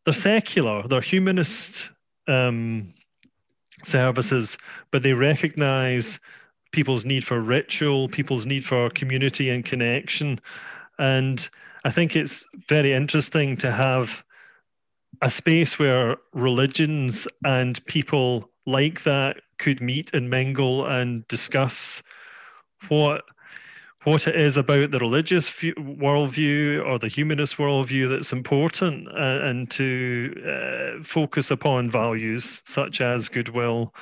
they're 0.05 0.13
secular, 0.13 0.87
they're 0.87 1.01
humanist 1.01 1.91
um, 2.27 2.93
services, 3.83 4.57
but 4.91 5.03
they 5.03 5.13
recognize 5.13 6.19
people's 6.71 7.05
need 7.05 7.23
for 7.23 7.41
ritual, 7.41 8.07
people's 8.07 8.45
need 8.45 8.65
for 8.65 8.89
community 8.89 9.49
and 9.49 9.65
connection. 9.65 10.39
And 10.97 11.49
I 11.83 11.89
think 11.91 12.15
it's 12.15 12.45
very 12.67 12.93
interesting 12.93 13.55
to 13.57 13.71
have 13.71 14.23
a 15.21 15.29
space 15.29 15.79
where 15.79 16.17
religions 16.33 17.27
and 17.43 17.83
people 17.85 18.49
like 18.65 19.03
that 19.03 19.37
could 19.57 19.81
meet 19.81 20.13
and 20.13 20.29
mingle 20.29 20.85
and 20.85 21.27
discuss 21.27 22.01
what 22.87 23.23
what 24.05 24.27
it 24.27 24.35
is 24.35 24.55
about 24.55 24.91
the 24.91 24.99
religious 24.99 25.49
view, 25.49 25.73
worldview 25.75 26.85
or 26.85 26.97
the 26.97 27.09
humanist 27.09 27.57
worldview 27.57 28.09
that's 28.09 28.31
important 28.31 29.09
uh, 29.09 29.39
and 29.43 29.69
to 29.69 30.33
uh, 30.47 31.03
focus 31.03 31.51
upon 31.51 31.89
values 31.89 32.61
such 32.65 33.01
as 33.01 33.27
goodwill 33.27 33.93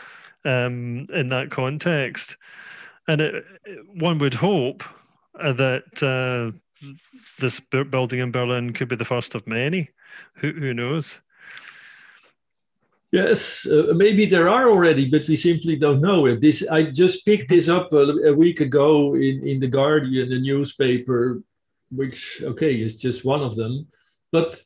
um, 0.45 1.07
in 1.11 1.29
that 1.29 1.49
context. 1.49 2.37
And 3.07 3.21
it, 3.21 3.45
one 3.91 4.19
would 4.19 4.35
hope 4.35 4.83
that 5.33 6.03
uh, 6.03 6.55
this 7.39 7.59
building 7.59 8.19
in 8.19 8.31
Berlin 8.31 8.73
could 8.73 8.87
be 8.87 8.95
the 8.95 9.05
first 9.05 9.35
of 9.35 9.47
many. 9.47 9.89
Who, 10.35 10.51
who 10.51 10.73
knows? 10.73 11.19
Yes, 13.11 13.65
uh, 13.65 13.93
maybe 13.95 14.25
there 14.25 14.49
are 14.49 14.69
already, 14.69 15.09
but 15.09 15.27
we 15.27 15.37
simply 15.37 15.77
don't 15.77 16.01
know 16.01 16.25
it. 16.25 16.41
This 16.41 16.67
I 16.67 16.83
just 16.83 17.25
picked 17.25 17.47
this 17.47 17.69
up 17.69 17.93
a, 17.93 18.03
a, 18.27 18.33
week 18.33 18.59
ago 18.59 19.15
in, 19.15 19.47
in 19.47 19.61
the 19.61 19.67
Guardian, 19.67 20.29
the 20.29 20.41
newspaper, 20.41 21.41
which 21.89 22.41
okay 22.43 22.81
is 22.81 22.99
just 22.99 23.23
one 23.23 23.41
of 23.41 23.55
them, 23.55 23.87
but 24.31 24.61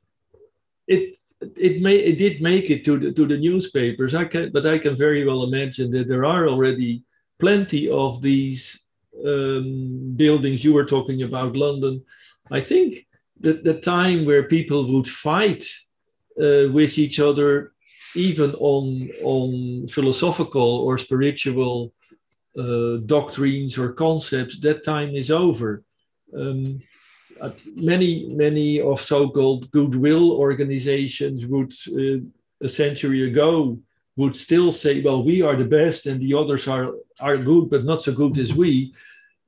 it 0.87 1.19
it 1.55 1.83
may 1.83 1.97
it 1.97 2.17
did 2.17 2.41
make 2.41 2.71
it 2.71 2.83
to 2.85 2.97
the 2.97 3.11
to 3.11 3.27
the 3.27 3.37
newspapers. 3.37 4.15
I 4.15 4.25
can, 4.25 4.51
but 4.51 4.65
I 4.65 4.79
can 4.79 4.97
very 4.97 5.23
well 5.23 5.43
imagine 5.43 5.91
that 5.91 6.07
there 6.07 6.25
are 6.25 6.47
already 6.47 7.03
plenty 7.39 7.89
of 7.89 8.23
these 8.23 8.85
um, 9.25 10.13
buildings. 10.15 10.63
You 10.63 10.73
were 10.73 10.85
talking 10.85 11.23
about 11.23 11.55
London. 11.55 12.03
I 12.49 12.61
think 12.61 13.07
that 13.39 13.63
the 13.63 13.79
time 13.79 14.25
where 14.25 14.43
people 14.43 14.91
would 14.91 15.07
fight 15.07 15.65
uh, 16.37 16.69
with 16.71 16.97
each 16.97 17.19
other 17.19 17.73
even 18.15 18.53
on 18.55 19.09
on 19.23 19.87
philosophical 19.87 20.69
or 20.85 20.97
spiritual 20.97 21.93
uh, 22.57 22.97
doctrines 23.05 23.77
or 23.77 23.93
concepts, 23.93 24.59
that 24.59 24.83
time 24.83 25.15
is 25.15 25.31
over. 25.31 25.83
Um, 26.35 26.81
many 27.75 28.29
many 28.29 28.81
of 28.81 29.01
so-called 29.01 29.71
goodwill 29.71 30.31
organizations 30.33 31.47
would 31.47 31.71
uh, 31.87 32.19
a 32.61 32.69
century 32.69 33.27
ago 33.29 33.79
would 34.15 34.35
still 34.35 34.71
say, 34.71 35.01
well, 35.01 35.23
we 35.23 35.41
are 35.41 35.55
the 35.55 35.65
best 35.65 36.05
and 36.05 36.19
the 36.19 36.33
others 36.33 36.67
are 36.67 36.93
are 37.19 37.37
good, 37.37 37.69
but 37.69 37.85
not 37.85 38.03
so 38.03 38.11
good 38.11 38.37
as 38.37 38.53
we. 38.53 38.93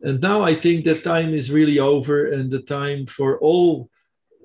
And 0.01 0.21
now 0.21 0.41
I 0.43 0.53
think 0.53 0.85
that 0.85 1.03
time 1.03 1.33
is 1.33 1.51
really 1.51 1.79
over, 1.79 2.31
and 2.31 2.51
the 2.51 2.61
time 2.61 3.05
for 3.05 3.39
all 3.39 3.89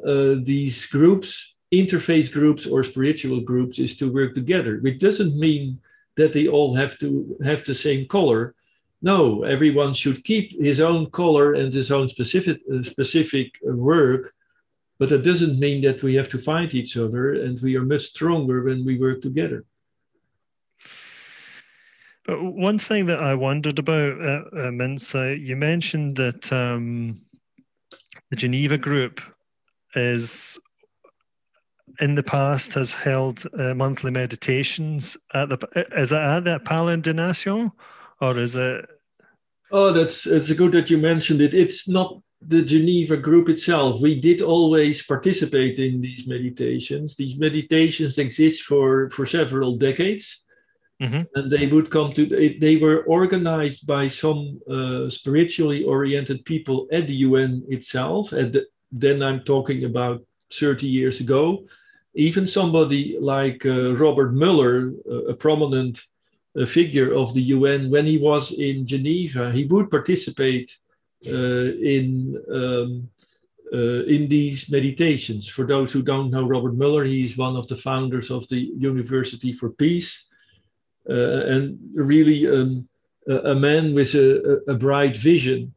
uh, 0.04 0.36
these 0.42 0.86
groups 0.86 1.54
interfaith 1.72 2.32
groups 2.32 2.66
or 2.66 2.82
spiritual 2.82 3.40
groups 3.40 3.78
is 3.78 3.96
to 3.96 4.12
work 4.12 4.34
together, 4.34 4.78
which 4.78 4.98
doesn't 4.98 5.38
mean 5.38 5.80
that 6.16 6.32
they 6.32 6.48
all 6.48 6.74
have 6.74 6.98
to 6.98 7.36
have 7.44 7.64
the 7.64 7.74
same 7.74 8.06
color. 8.06 8.54
No, 9.02 9.44
everyone 9.44 9.94
should 9.94 10.24
keep 10.24 10.58
his 10.60 10.80
own 10.80 11.10
color 11.10 11.54
and 11.54 11.72
his 11.72 11.92
own 11.92 12.08
specific 12.08 12.60
uh, 12.72 12.82
specific 12.82 13.58
work, 13.62 14.34
but 14.98 15.10
that 15.10 15.24
doesn't 15.24 15.60
mean 15.60 15.82
that 15.82 16.02
we 16.02 16.14
have 16.14 16.28
to 16.30 16.38
fight 16.38 16.74
each 16.74 16.96
other, 16.96 17.34
and 17.34 17.60
we 17.60 17.76
are 17.76 17.84
much 17.84 18.02
stronger 18.02 18.64
when 18.64 18.84
we 18.84 18.98
work 18.98 19.22
together. 19.22 19.64
But 22.28 22.44
one 22.44 22.78
thing 22.78 23.06
that 23.06 23.20
I 23.20 23.34
wondered 23.34 23.78
about, 23.78 24.20
uh, 24.20 24.44
uh, 24.52 24.70
Mintz, 24.70 25.14
uh, 25.14 25.34
you 25.34 25.56
mentioned 25.56 26.16
that 26.16 26.52
um, 26.52 27.14
the 28.28 28.36
Geneva 28.36 28.76
group 28.76 29.22
is 29.94 30.58
in 32.00 32.16
the 32.16 32.22
past 32.22 32.74
has 32.74 32.92
held 32.92 33.44
uh, 33.58 33.72
monthly 33.74 34.10
meditations 34.10 35.16
at 35.32 35.48
the 35.48 35.58
is 35.96 36.12
it 36.12 36.16
at 36.16 36.44
the 36.44 36.60
Palais 36.60 36.98
de 36.98 37.14
Nation 37.14 37.72
or 38.20 38.36
is 38.36 38.54
it? 38.54 38.84
Oh 39.72 39.94
that's 39.94 40.26
it's 40.26 40.52
good 40.52 40.72
that 40.72 40.90
you 40.90 40.98
mentioned 40.98 41.40
it. 41.40 41.54
It's 41.54 41.88
not 41.88 42.20
the 42.42 42.60
geneva 42.60 43.16
group 43.16 43.48
itself. 43.48 44.02
We 44.02 44.20
did 44.20 44.42
always 44.42 45.02
participate 45.02 45.78
in 45.78 46.02
these 46.02 46.28
meditations. 46.28 47.16
These 47.16 47.38
meditations 47.38 48.18
exist 48.18 48.64
for 48.64 49.08
for 49.10 49.24
several 49.24 49.76
decades 49.76 50.42
mm-hmm. 51.00 51.22
and 51.34 51.50
they 51.50 51.66
would 51.66 51.90
come 51.90 52.12
to 52.12 52.26
they 52.60 52.76
were 52.76 53.02
organized 53.04 53.86
by 53.86 54.08
some 54.08 54.60
uh, 54.70 55.08
spiritually 55.08 55.84
oriented 55.84 56.44
people 56.44 56.88
at 56.92 57.06
the 57.06 57.14
un 57.14 57.62
itself 57.68 58.32
and 58.32 58.60
then 58.90 59.22
i'm 59.22 59.40
talking 59.40 59.84
about 59.84 60.22
30 60.50 60.86
years 60.86 61.20
ago 61.20 61.64
even 62.18 62.46
somebody 62.46 63.16
like 63.20 63.64
uh, 63.64 63.94
Robert 63.94 64.34
Muller, 64.34 64.92
a 65.28 65.34
prominent 65.34 66.04
uh, 66.58 66.66
figure 66.66 67.12
of 67.14 67.32
the 67.32 67.42
UN, 67.42 67.90
when 67.90 68.06
he 68.06 68.18
was 68.18 68.52
in 68.52 68.86
Geneva, 68.86 69.52
he 69.52 69.64
would 69.66 69.88
participate 69.88 70.76
uh, 71.26 71.70
in 71.94 72.36
um, 72.52 73.08
uh, 73.72 74.02
in 74.04 74.28
these 74.28 74.70
meditations. 74.70 75.46
For 75.46 75.66
those 75.66 75.92
who 75.92 76.02
don't 76.02 76.30
know 76.30 76.46
Robert 76.46 76.74
Muller, 76.74 77.04
he 77.04 77.24
is 77.24 77.36
one 77.36 77.54
of 77.54 77.68
the 77.68 77.76
founders 77.76 78.30
of 78.30 78.48
the 78.48 78.60
University 78.78 79.52
for 79.52 79.70
Peace, 79.70 80.26
and 81.08 81.78
really 81.94 82.46
um, 82.46 82.88
a, 83.28 83.52
a, 83.52 83.54
man 83.54 83.94
with 83.94 84.14
a, 84.14 84.60
a 84.68 84.74
bright 84.74 85.16
vision. 85.16 85.72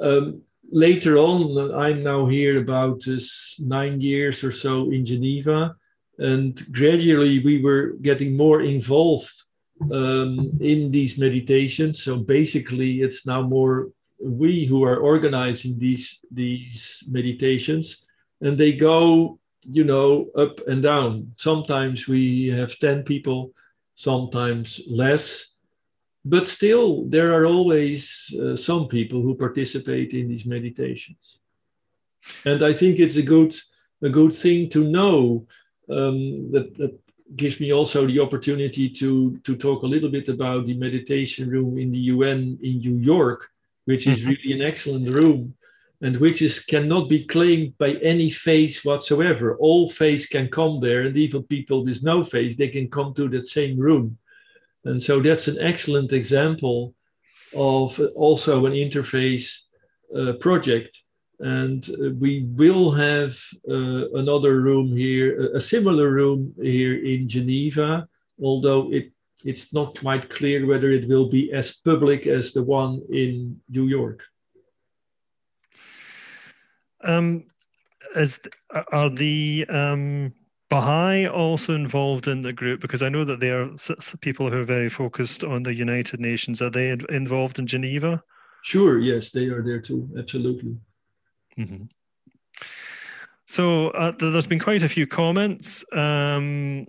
Um, 0.00 0.42
later 0.70 1.18
on, 1.18 1.74
I'm 1.74 2.02
now 2.02 2.26
here 2.26 2.60
about 2.60 3.02
uh, 3.06 3.18
nine 3.60 4.00
years 4.00 4.42
or 4.42 4.52
so 4.52 4.90
in 4.90 5.04
Geneva, 5.04 5.76
and 6.18 6.60
gradually 6.72 7.38
we 7.40 7.62
were 7.62 7.94
getting 8.00 8.36
more 8.36 8.62
involved 8.62 9.42
um, 9.90 10.50
in 10.60 10.90
these 10.90 11.18
meditations. 11.18 12.02
So 12.02 12.16
basically, 12.16 13.02
it's 13.02 13.26
now 13.26 13.42
more 13.42 13.90
we 14.22 14.66
who 14.66 14.84
are 14.84 14.98
organizing 14.98 15.78
these 15.78 16.20
these 16.30 17.02
meditations, 17.08 18.04
and 18.40 18.56
they 18.56 18.72
go, 18.72 19.38
you 19.68 19.84
know, 19.84 20.28
up 20.36 20.60
and 20.66 20.82
down. 20.82 21.32
Sometimes 21.36 22.06
we 22.06 22.48
have 22.48 22.78
ten 22.78 23.02
people, 23.02 23.52
sometimes 23.94 24.80
less 24.88 25.52
but 26.24 26.46
still 26.46 27.04
there 27.08 27.32
are 27.34 27.46
always 27.46 28.32
uh, 28.40 28.54
some 28.54 28.86
people 28.86 29.20
who 29.20 29.34
participate 29.34 30.14
in 30.14 30.28
these 30.28 30.46
meditations 30.46 31.40
and 32.44 32.62
i 32.62 32.72
think 32.72 32.98
it's 32.98 33.16
a 33.16 33.22
good 33.22 33.54
a 34.02 34.08
good 34.08 34.34
thing 34.34 34.68
to 34.68 34.84
know 34.84 35.46
um, 35.88 36.50
that, 36.50 36.76
that 36.76 36.98
gives 37.36 37.60
me 37.60 37.72
also 37.72 38.06
the 38.06 38.20
opportunity 38.20 38.88
to 38.88 39.36
to 39.38 39.56
talk 39.56 39.82
a 39.82 39.86
little 39.86 40.10
bit 40.10 40.28
about 40.28 40.66
the 40.66 40.74
meditation 40.74 41.48
room 41.48 41.78
in 41.78 41.90
the 41.90 41.98
un 41.98 42.58
in 42.62 42.78
new 42.78 42.96
york 42.96 43.48
which 43.84 44.06
is 44.06 44.20
mm-hmm. 44.20 44.30
really 44.30 44.52
an 44.52 44.62
excellent 44.62 45.08
room 45.08 45.54
and 46.02 46.16
which 46.16 46.42
is 46.42 46.58
cannot 46.58 47.08
be 47.08 47.24
claimed 47.24 47.76
by 47.78 47.92
any 48.02 48.28
faith 48.28 48.84
whatsoever 48.84 49.56
all 49.56 49.88
faiths 49.88 50.26
can 50.26 50.48
come 50.48 50.80
there 50.80 51.02
and 51.02 51.16
even 51.16 51.42
people 51.44 51.84
with 51.84 52.02
no 52.02 52.22
faith 52.22 52.56
they 52.56 52.68
can 52.68 52.88
come 52.88 53.14
to 53.14 53.28
that 53.28 53.46
same 53.46 53.78
room 53.78 54.18
and 54.84 55.02
so 55.02 55.20
that's 55.20 55.48
an 55.48 55.58
excellent 55.60 56.12
example 56.12 56.94
of 57.54 58.00
also 58.14 58.66
an 58.66 58.72
interfaith 58.72 59.54
uh, 60.16 60.32
project. 60.34 61.02
And 61.40 61.88
uh, 61.90 62.10
we 62.18 62.46
will 62.50 62.90
have 62.92 63.38
uh, 63.68 64.10
another 64.12 64.60
room 64.60 64.96
here, 64.96 65.54
a 65.54 65.60
similar 65.60 66.12
room 66.12 66.54
here 66.60 67.04
in 67.04 67.28
Geneva, 67.28 68.08
although 68.42 68.92
it, 68.92 69.12
it's 69.44 69.72
not 69.72 69.98
quite 69.98 70.30
clear 70.30 70.66
whether 70.66 70.90
it 70.90 71.08
will 71.08 71.28
be 71.28 71.52
as 71.52 71.76
public 71.76 72.26
as 72.26 72.52
the 72.52 72.62
one 72.62 73.02
in 73.10 73.60
New 73.68 73.86
York. 73.86 74.22
Um, 77.02 77.44
as 78.14 78.40
are 78.92 79.10
the 79.10 79.66
um, 79.68 80.32
Baha'i 80.68 81.26
also 81.26 81.74
involved 81.74 82.28
in 82.28 82.42
the 82.42 82.52
group? 82.52 82.80
Because 82.80 83.02
I 83.02 83.08
know 83.08 83.24
that 83.24 83.40
they 83.40 83.50
are 83.50 83.70
people 84.20 84.50
who 84.50 84.60
are 84.60 84.64
very 84.64 84.88
focused 84.88 85.44
on 85.44 85.62
the 85.62 85.74
United 85.74 86.20
Nations. 86.20 86.62
Are 86.62 86.70
they 86.70 86.90
involved 87.10 87.58
in 87.58 87.66
Geneva? 87.66 88.22
Sure, 88.62 88.98
yes, 88.98 89.30
they 89.30 89.46
are 89.46 89.62
there 89.62 89.80
too, 89.80 90.08
absolutely. 90.18 90.76
Mm-hmm. 91.58 91.84
So 93.46 93.88
uh, 93.90 94.12
there's 94.18 94.46
been 94.46 94.60
quite 94.60 94.82
a 94.82 94.88
few 94.88 95.06
comments. 95.06 95.84
Um, 95.92 96.86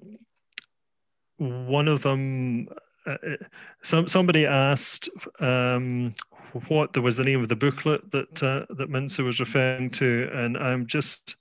one 1.37 1.87
of 1.87 2.03
them, 2.03 2.67
uh, 3.05 3.11
uh, 3.11 3.35
some 3.83 4.07
somebody 4.07 4.45
asked 4.45 5.09
um, 5.39 6.13
what 6.67 6.93
there 6.93 7.03
was 7.03 7.17
the 7.17 7.23
name 7.23 7.41
of 7.41 7.49
the 7.49 7.55
booklet 7.55 8.11
that 8.11 8.43
uh, 8.43 8.65
that 8.73 8.89
Mintze 8.89 9.23
was 9.23 9.39
referring 9.39 9.89
to, 9.91 10.29
and 10.33 10.57
I'm 10.57 10.87
just 10.87 11.35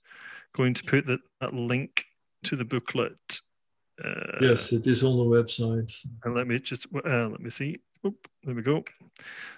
going 0.53 0.73
to 0.73 0.83
put 0.83 1.05
that, 1.05 1.19
that 1.41 1.53
link 1.53 2.05
to 2.43 2.55
the 2.55 2.65
booklet. 2.65 3.41
Uh, 4.03 4.37
yes, 4.41 4.71
it 4.71 4.87
is 4.87 5.03
on 5.03 5.17
the 5.17 5.23
website. 5.23 5.93
And 6.23 6.35
let 6.35 6.47
me 6.47 6.59
just 6.59 6.87
uh, 6.93 7.27
let 7.27 7.39
me 7.39 7.49
see. 7.49 7.79
Oop, 8.05 8.27
there 8.43 8.55
we 8.55 8.61
go. 8.61 8.83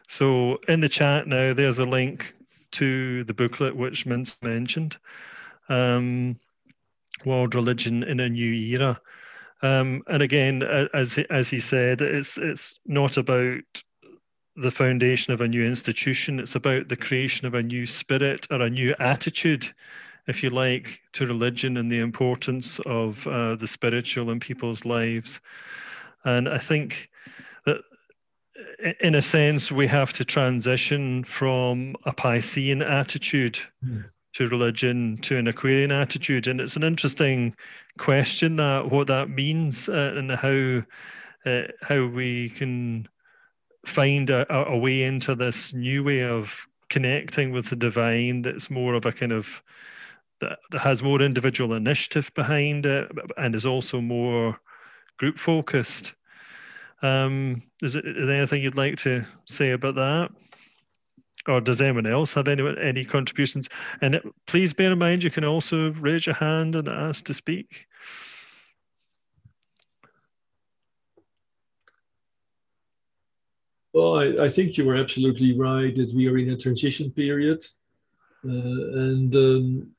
So 0.08 0.60
in 0.68 0.82
the 0.82 0.90
chat 0.90 1.28
now, 1.28 1.54
there's 1.54 1.80
a 1.80 1.86
link 1.86 2.34
to 2.72 3.24
the 3.24 3.34
booklet 3.34 3.76
which 3.76 4.06
Mintze 4.06 4.42
mentioned 4.44 4.98
um, 5.70 6.40
world 7.24 7.56
religion 7.56 8.04
in 8.04 8.20
a 8.20 8.30
new 8.30 8.54
era. 8.54 9.00
Um, 9.62 10.04
and 10.08 10.22
again, 10.22 10.64
as 10.94 11.18
as 11.30 11.50
he 11.50 11.60
said, 11.60 12.02
it's 12.02 12.38
it's 12.38 12.80
not 12.86 13.18
about 13.18 13.64
the 14.56 14.72
foundation 14.72 15.34
of 15.34 15.42
a 15.42 15.48
new 15.48 15.64
institution. 15.64 16.40
It's 16.40 16.56
about 16.56 16.90
the 16.90 16.96
creation 16.96 17.46
of 17.46 17.54
a 17.54 17.64
new 17.64 17.86
spirit 17.86 18.48
or 18.50 18.62
a 18.62 18.70
new 18.70 18.96
attitude, 19.00 19.74
if 20.28 20.44
you 20.44 20.50
like, 20.50 21.02
to 21.14 21.28
religion 21.28 21.78
and 21.78 21.92
the 21.92 22.00
importance 22.00 22.80
of 22.86 23.28
uh, 23.28 23.56
the 23.56 23.68
spiritual 23.68 24.30
in 24.30 24.40
people's 24.40 24.86
lives. 24.86 25.42
And 26.24 26.48
I 26.48 26.58
think 26.58 27.10
that, 27.66 27.82
in 29.02 29.16
a 29.16 29.22
sense, 29.22 29.72
we 29.72 29.88
have 29.88 30.14
to 30.14 30.26
transition 30.26 31.24
from 31.24 31.96
a 32.04 32.14
Piscean 32.14 32.84
attitude. 32.84 33.60
Mm 33.86 34.06
to 34.36 34.48
religion 34.48 35.18
to 35.22 35.38
an 35.38 35.48
Aquarian 35.48 35.92
attitude. 35.92 36.48
And 36.48 36.60
it's 36.60 36.76
an 36.76 36.84
interesting 36.84 37.56
question 37.98 38.58
that 38.58 38.92
what 38.92 39.08
that 39.08 39.30
means 39.30 39.90
uh, 39.90 40.14
and 40.16 40.32
how 40.32 40.84
uh, 41.50 41.68
how 41.82 42.06
we 42.08 42.50
can 42.50 43.08
find 43.88 44.30
a, 44.30 44.52
a, 44.54 44.78
way 44.78 45.04
into 45.04 45.36
this 45.36 45.74
new 45.74 46.04
way 46.04 46.24
of 46.24 46.68
connecting 46.90 47.52
with 47.52 47.70
the 47.70 47.76
divine 47.76 48.42
that's 48.42 48.70
more 48.70 48.94
of 48.94 49.06
a 49.06 49.12
kind 49.12 49.32
of 49.32 49.64
that, 50.40 50.60
has 50.80 51.02
more 51.02 51.22
individual 51.22 51.74
initiative 51.74 52.32
behind 52.36 52.86
it 52.86 53.12
and 53.38 53.56
is 53.56 53.66
also 53.66 54.02
more 54.02 54.60
group 55.18 55.38
focused. 55.38 56.14
Um, 57.02 57.64
is, 57.82 57.96
it, 57.96 58.06
is 58.06 58.26
there 58.26 58.38
anything 58.38 58.62
you'd 58.62 58.78
like 58.78 58.98
to 59.00 59.26
say 59.46 59.72
about 59.72 59.96
that? 59.96 60.32
or 61.48 61.62
does 61.62 61.82
anyone 61.82 62.08
else 62.08 62.34
have 62.34 62.48
any 62.48 62.64
any 62.82 63.06
contributions? 63.06 63.70
And 64.02 64.16
it, 64.16 64.24
please 64.48 64.74
bear 64.74 64.92
in 64.92 65.00
mind, 65.00 65.24
you 65.24 65.30
can 65.30 65.46
also 65.46 65.92
raise 65.92 66.26
your 66.26 66.36
hand 66.36 66.76
and 66.76 66.88
ask 66.88 67.26
to 67.26 67.34
speak. 67.34 67.86
Well, 73.96 74.20
I, 74.20 74.46
I 74.46 74.50
think 74.50 74.78
you 74.78 74.84
were 74.84 74.98
absolutely 74.98 75.58
right 75.58 75.96
that 75.96 76.14
we 76.14 76.28
are 76.28 76.38
in 76.38 76.50
a 76.50 76.58
transition 76.58 77.12
period, 77.12 77.66
uh, 78.44 78.52
and 79.08 79.34
um, 79.34 79.92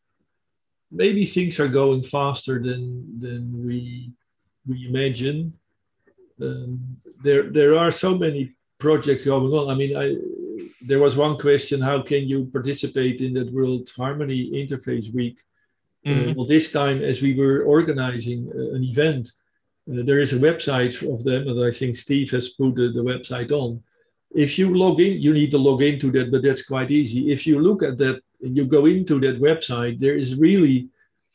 maybe 0.93 1.25
things 1.25 1.59
are 1.59 1.81
going 1.83 2.03
faster 2.03 2.63
than 2.63 3.19
than 3.19 3.41
we 3.67 4.13
we 4.69 4.87
imagine. 4.87 5.55
Um, 6.43 6.95
there 7.25 7.45
there 7.51 7.79
are 7.79 7.91
so 7.91 8.19
many 8.19 8.53
projects 8.79 9.25
going 9.25 9.51
on. 9.55 9.71
I 9.71 9.75
mean, 9.75 9.97
I 9.97 10.07
there 10.83 11.01
was 11.01 11.17
one 11.17 11.39
question 11.39 11.81
how 11.81 12.03
can 12.03 12.29
you 12.29 12.45
participate 12.53 13.23
in 13.23 13.33
that 13.35 13.51
world 13.51 13.91
harmony 13.97 14.41
interfaith 14.63 15.13
week 15.15 15.41
mm-hmm. 16.07 16.31
uh, 16.31 16.33
well 16.35 16.47
this 16.47 16.71
time 16.71 17.03
as 17.03 17.23
we 17.23 17.33
were 17.35 17.65
organizing 17.65 18.41
uh, 18.55 18.77
an 18.77 18.85
event 18.85 19.25
uh, 19.29 19.46
there 19.87 20.19
is 20.19 20.33
a 20.33 20.39
website 20.39 20.95
of 21.13 21.23
them 21.25 21.49
and 21.49 21.63
i 21.63 21.71
think 21.71 21.97
steve 21.97 22.31
has 22.31 22.49
put 22.51 22.75
the, 22.75 22.91
the, 22.93 23.01
website 23.01 23.53
on. 23.53 23.83
If 24.35 24.59
you 24.59 24.77
log 24.77 25.01
in 25.01 25.21
you 25.21 25.33
need 25.33 25.51
to 25.53 25.59
log 25.59 25.83
into 25.83 26.11
that 26.13 26.31
but 26.31 26.43
that's 26.43 26.67
quite 26.67 26.91
easy. 26.91 27.33
If 27.33 27.47
you 27.47 27.61
look 27.61 27.83
at 27.83 27.97
that 27.99 28.21
you 28.41 28.65
go 28.65 28.87
into 28.87 29.21
that 29.21 29.41
website 29.41 29.99
there 29.99 30.17
is 30.17 30.37
really 30.37 30.89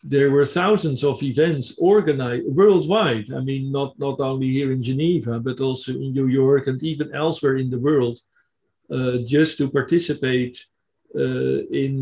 there 0.04 0.32
were 0.32 0.46
thousands 0.46 1.04
of 1.04 1.22
events 1.24 1.78
organized 1.80 2.48
worldwide. 2.48 3.32
I 3.34 3.40
mean 3.40 3.72
not 3.72 3.98
not 3.98 4.20
only 4.20 4.50
here 4.52 4.72
in 4.72 4.84
geneva 4.84 5.40
but 5.40 5.60
also 5.60 5.92
in 5.94 6.14
new 6.14 6.28
york 6.28 6.68
and 6.68 6.82
even 6.84 7.16
elsewhere 7.16 7.58
in 7.58 7.70
the 7.70 7.80
world 7.80 8.20
uh, 8.96 9.18
just 9.36 9.58
to 9.60 9.70
participate 9.70 10.56
uh, 11.16 11.60
in 11.84 11.96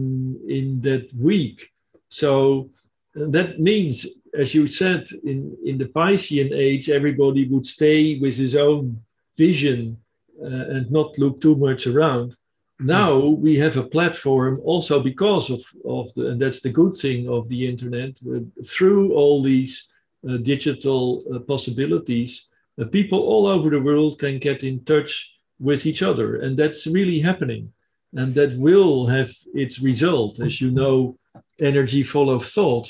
in 0.48 0.82
that 0.82 1.14
week. 1.14 1.72
So 2.10 2.70
that 3.16 3.60
means, 3.60 4.06
as 4.38 4.54
you 4.54 4.68
said, 4.68 5.08
in 5.24 5.58
in 5.66 5.78
the 5.78 5.86
Piscean 5.86 6.52
age, 6.52 6.90
everybody 6.90 7.48
would 7.48 7.66
stay 7.66 8.20
with 8.20 8.38
his 8.38 8.56
own 8.56 9.02
vision 9.38 9.98
uh, 10.42 10.76
and 10.76 10.92
not 10.92 11.18
look 11.18 11.42
too 11.42 11.56
much 11.56 11.88
around. 11.88 12.36
Now 12.80 13.26
we 13.46 13.58
have 13.58 13.78
a 13.78 13.84
platform 13.84 14.62
also 14.64 15.04
because 15.04 15.50
of, 15.50 15.62
of 15.84 16.14
the, 16.14 16.30
and 16.30 16.40
that's 16.40 16.62
the 16.62 16.72
good 16.72 16.96
thing 16.96 17.28
of 17.28 17.50
the 17.50 17.68
internet, 17.68 18.18
uh, 18.24 18.40
through 18.66 19.14
all 19.14 19.44
these 19.44 19.90
uh, 20.28 20.38
digital 20.38 21.22
uh, 21.34 21.40
possibilities, 21.40 22.48
people 22.92 23.20
all 23.20 23.48
over 23.48 23.70
the 23.70 23.82
world 23.82 24.20
can 24.20 24.40
get 24.40 24.64
in 24.64 24.84
touch 24.86 25.34
with 25.60 25.86
each 25.86 26.02
other. 26.02 26.38
And 26.38 26.56
that's 26.56 26.88
really 26.88 27.20
happening. 27.20 27.74
And 28.14 28.34
that 28.36 28.58
will 28.58 29.08
have 29.08 29.32
its 29.54 29.80
result. 29.80 30.40
As 30.40 30.62
you 30.62 30.72
know, 30.72 31.18
energy 31.60 32.04
follows 32.04 32.54
thought. 32.54 32.90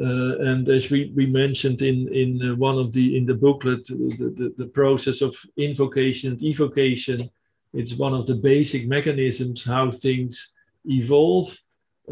Uh, 0.00 0.38
and 0.40 0.68
as 0.68 0.90
we, 0.90 1.12
we 1.14 1.24
mentioned 1.24 1.80
in, 1.80 2.12
in 2.12 2.50
uh, 2.50 2.54
one 2.56 2.78
of 2.78 2.92
the 2.92 3.16
in 3.16 3.24
the 3.24 3.34
booklet, 3.34 3.86
the, 3.86 4.34
the, 4.36 4.54
the, 4.58 4.66
process 4.66 5.22
of 5.22 5.36
invocation 5.56 6.32
and 6.32 6.42
evocation, 6.42 7.30
it's 7.72 7.94
one 7.94 8.12
of 8.12 8.26
the 8.26 8.34
basic 8.34 8.88
mechanisms 8.88 9.62
how 9.62 9.92
things 9.92 10.52
evolve. 10.86 11.56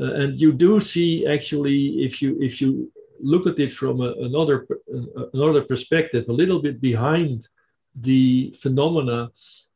Uh, 0.01 0.15
and 0.15 0.41
you 0.41 0.53
do 0.53 0.81
see 0.81 1.27
actually, 1.27 2.05
if 2.05 2.23
you 2.23 2.41
if 2.41 2.61
you 2.61 2.91
look 3.19 3.49
at 3.49 3.59
it 3.59 3.73
from 3.73 4.01
a, 4.01 4.13
another 4.13 4.65
another 5.35 5.63
perspective, 5.63 6.29
a 6.29 6.33
little 6.33 6.63
bit 6.63 6.81
behind 6.81 7.49
the 7.97 8.55
phenomena, 8.61 9.29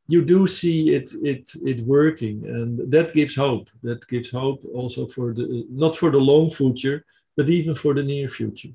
you 0.06 0.24
do 0.24 0.46
see 0.46 0.94
it 0.94 1.12
it 1.24 1.50
it 1.64 1.80
working 1.80 2.44
and 2.46 2.88
that 2.90 3.12
gives 3.12 3.34
hope 3.34 3.68
that 3.82 4.06
gives 4.06 4.30
hope 4.30 4.62
also 4.72 5.06
for 5.06 5.34
the 5.34 5.66
not 5.68 5.96
for 5.96 6.10
the 6.12 6.18
long 6.18 6.48
future 6.50 7.04
but 7.36 7.48
even 7.48 7.74
for 7.74 7.94
the 7.94 8.02
near 8.02 8.28
future 8.28 8.70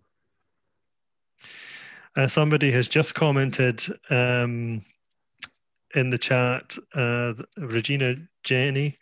uh, 2.15 2.27
somebody 2.27 2.71
has 2.71 2.87
just 2.87 3.15
commented 3.15 3.83
um, 4.09 4.81
in 5.95 6.09
the 6.09 6.17
chat 6.17 6.77
uh, 6.95 7.33
regina 7.57 8.15
jenny 8.43 8.97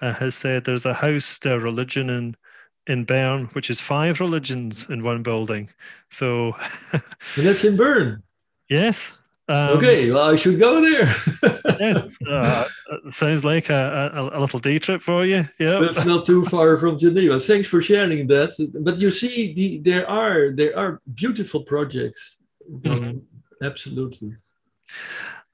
uh, 0.00 0.12
has 0.12 0.34
said 0.34 0.64
there's 0.64 0.86
a 0.86 0.94
house 0.94 1.38
a 1.44 1.58
religion 1.58 2.10
in 2.10 2.36
in 2.86 3.04
Bern, 3.04 3.46
which 3.46 3.68
is 3.68 3.80
five 3.80 4.20
religions 4.20 4.86
in 4.88 5.02
one 5.02 5.22
building. 5.22 5.70
So 6.10 6.54
that's 7.36 7.64
in 7.64 7.76
Bern. 7.76 8.22
Yes, 8.68 9.12
um, 9.48 9.78
okay, 9.78 10.10
well, 10.10 10.28
I 10.32 10.36
should 10.36 10.58
go 10.58 10.80
there. 10.80 11.14
yeah, 11.80 12.08
uh, 12.28 12.64
sounds 13.10 13.44
like 13.44 13.70
a, 13.70 14.10
a, 14.12 14.38
a, 14.38 14.40
little 14.40 14.58
day 14.58 14.78
trip 14.80 15.00
for 15.02 15.24
you. 15.24 15.48
Yeah, 15.60 15.82
it's 15.84 16.04
not 16.04 16.26
too 16.26 16.44
far 16.46 16.76
from 16.78 16.98
Geneva. 16.98 17.38
Thanks 17.38 17.68
for 17.68 17.80
sharing 17.80 18.26
that. 18.26 18.50
But 18.80 18.98
you 18.98 19.12
see, 19.12 19.54
the, 19.54 19.78
there 19.78 20.08
are 20.10 20.50
there 20.50 20.76
are 20.76 21.00
beautiful 21.14 21.62
projects. 21.62 22.42
Mm-hmm. 22.70 23.18
Absolutely. 23.64 24.34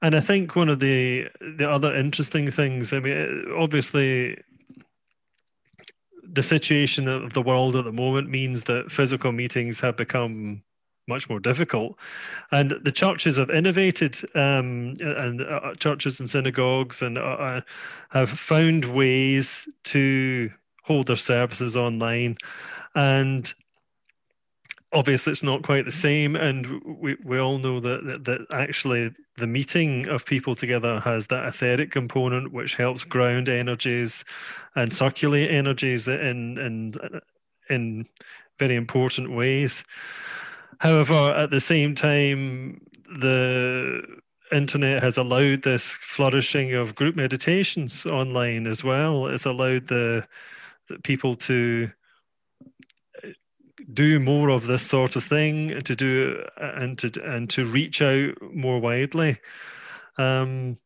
And 0.01 0.15
I 0.15 0.19
think 0.19 0.55
one 0.55 0.69
of 0.69 0.79
the 0.79 1.27
the 1.39 1.69
other 1.69 1.93
interesting 1.93 2.49
things. 2.49 2.93
I 2.93 2.99
mean, 2.99 3.45
obviously, 3.55 4.41
the 6.23 6.43
situation 6.43 7.07
of 7.07 7.33
the 7.33 7.43
world 7.43 7.75
at 7.75 7.85
the 7.85 7.91
moment 7.91 8.27
means 8.27 8.63
that 8.63 8.91
physical 8.91 9.31
meetings 9.31 9.79
have 9.81 9.97
become 9.97 10.63
much 11.07 11.29
more 11.29 11.39
difficult. 11.39 11.97
And 12.51 12.73
the 12.83 12.91
churches 12.91 13.37
have 13.37 13.49
innovated, 13.49 14.19
um, 14.35 14.95
and 14.99 15.41
uh, 15.41 15.73
churches 15.75 16.19
and 16.19 16.29
synagogues, 16.29 17.01
and 17.01 17.17
uh, 17.17 17.21
uh, 17.21 17.61
have 18.09 18.29
found 18.29 18.85
ways 18.85 19.67
to 19.85 20.51
hold 20.83 21.07
their 21.07 21.15
services 21.15 21.75
online. 21.75 22.37
And 22.95 23.53
obviously, 24.91 25.31
it's 25.31 25.43
not 25.43 25.63
quite 25.63 25.85
the 25.85 25.91
same. 25.91 26.35
And 26.35 26.81
we, 26.83 27.17
we 27.23 27.39
all 27.39 27.57
know 27.57 27.79
that, 27.79 28.05
that, 28.05 28.25
that 28.25 28.41
actually 28.53 29.11
the 29.35 29.47
meeting 29.47 30.07
of 30.07 30.25
people 30.25 30.55
together 30.55 30.99
has 31.01 31.27
that 31.27 31.45
etheric 31.45 31.91
component, 31.91 32.53
which 32.53 32.75
helps 32.75 33.03
ground 33.03 33.49
energies 33.49 34.23
and 34.75 34.93
circulate 34.93 35.49
energies 35.49 36.07
in 36.07 36.57
in 36.57 36.93
in 37.69 38.05
very 38.59 38.75
important 38.75 39.31
ways. 39.31 39.83
However, 40.79 41.31
at 41.31 41.51
the 41.51 41.59
same 41.59 41.95
time, 41.95 42.81
the 43.19 44.01
internet 44.51 45.01
has 45.01 45.17
allowed 45.17 45.63
this 45.63 45.95
flourishing 46.01 46.73
of 46.73 46.95
group 46.95 47.15
meditations 47.15 48.05
online 48.05 48.67
as 48.67 48.83
well. 48.83 49.27
It's 49.27 49.45
allowed 49.45 49.87
the, 49.87 50.27
the 50.89 50.99
people 50.99 51.35
to 51.35 51.91
uh, 53.23 53.29
do 53.91 54.19
more 54.19 54.49
of 54.49 54.67
this 54.67 54.83
sort 54.83 55.15
of 55.15 55.23
thing 55.23 55.79
to 55.81 55.95
do 55.95 56.43
uh, 56.61 56.71
and 56.75 56.97
to 56.99 57.11
and 57.23 57.49
to 57.49 57.65
reach 57.65 58.01
out 58.01 58.35
more 58.41 58.79
widely 58.79 59.39
um, 60.17 60.77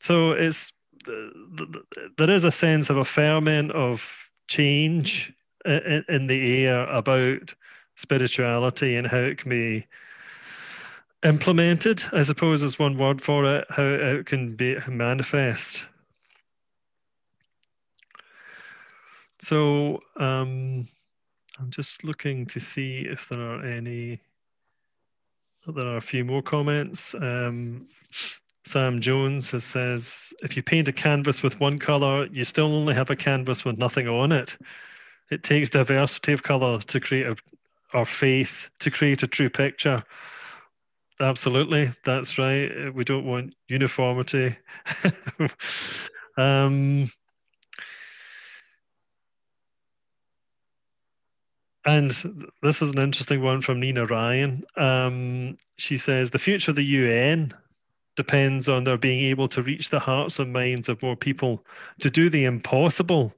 so 0.00 0.32
it's 0.32 0.72
there 2.16 2.30
is 2.30 2.44
a 2.44 2.50
sense 2.50 2.90
of 2.90 2.96
a 2.96 3.04
ferment 3.04 3.70
of 3.72 4.30
change 4.48 5.32
uh, 5.66 5.80
in, 5.86 6.04
in 6.08 6.26
the 6.26 6.66
air 6.66 6.84
about 6.84 7.54
spirituality 7.94 8.96
and 8.96 9.06
how 9.08 9.18
it 9.18 9.38
can 9.38 9.50
be 9.50 9.86
implemented 11.24 12.02
i 12.12 12.22
suppose 12.22 12.62
is 12.62 12.78
one 12.78 12.98
word 12.98 13.22
for 13.22 13.44
it 13.46 13.66
how 13.70 13.82
it 13.82 14.26
can 14.26 14.54
be 14.54 14.76
manifest 14.88 15.86
so 19.44 20.00
um, 20.16 20.88
I'm 21.60 21.70
just 21.70 22.02
looking 22.02 22.46
to 22.46 22.60
see 22.60 23.00
if 23.00 23.28
there 23.28 23.40
are 23.40 23.64
any. 23.64 24.20
There 25.66 25.86
are 25.86 25.96
a 25.96 26.02
few 26.02 26.24
more 26.24 26.42
comments. 26.42 27.14
Um, 27.14 27.86
Sam 28.64 29.00
Jones 29.00 29.50
has, 29.50 29.64
says, 29.64 30.32
if 30.42 30.56
you 30.56 30.62
paint 30.62 30.88
a 30.88 30.92
canvas 30.92 31.42
with 31.42 31.60
one 31.60 31.78
color, 31.78 32.26
you 32.26 32.44
still 32.44 32.74
only 32.74 32.94
have 32.94 33.10
a 33.10 33.16
canvas 33.16 33.64
with 33.64 33.78
nothing 33.78 34.08
on 34.08 34.32
it. 34.32 34.56
It 35.30 35.42
takes 35.42 35.70
diversity 35.70 36.32
of 36.32 36.42
color 36.42 36.78
to 36.80 37.00
create 37.00 37.26
a, 37.26 37.36
or 37.94 38.04
faith 38.04 38.70
to 38.80 38.90
create 38.90 39.22
a 39.22 39.26
true 39.26 39.48
picture. 39.48 40.00
Absolutely, 41.20 41.92
that's 42.04 42.38
right. 42.38 42.92
We 42.92 43.04
don't 43.04 43.24
want 43.24 43.54
uniformity. 43.68 44.56
um, 46.36 47.08
And 51.86 52.10
this 52.62 52.80
is 52.80 52.90
an 52.90 52.98
interesting 52.98 53.42
one 53.42 53.60
from 53.60 53.80
Nina 53.80 54.06
Ryan. 54.06 54.64
Um, 54.76 55.58
she 55.76 55.98
says 55.98 56.30
the 56.30 56.38
future 56.38 56.70
of 56.70 56.76
the 56.76 56.84
UN 56.84 57.52
depends 58.16 58.68
on 58.68 58.84
their 58.84 58.96
being 58.96 59.24
able 59.24 59.48
to 59.48 59.62
reach 59.62 59.90
the 59.90 60.00
hearts 60.00 60.38
and 60.38 60.52
minds 60.52 60.88
of 60.88 61.02
more 61.02 61.16
people 61.16 61.64
to 62.00 62.08
do 62.10 62.30
the 62.30 62.44
impossible 62.44 63.34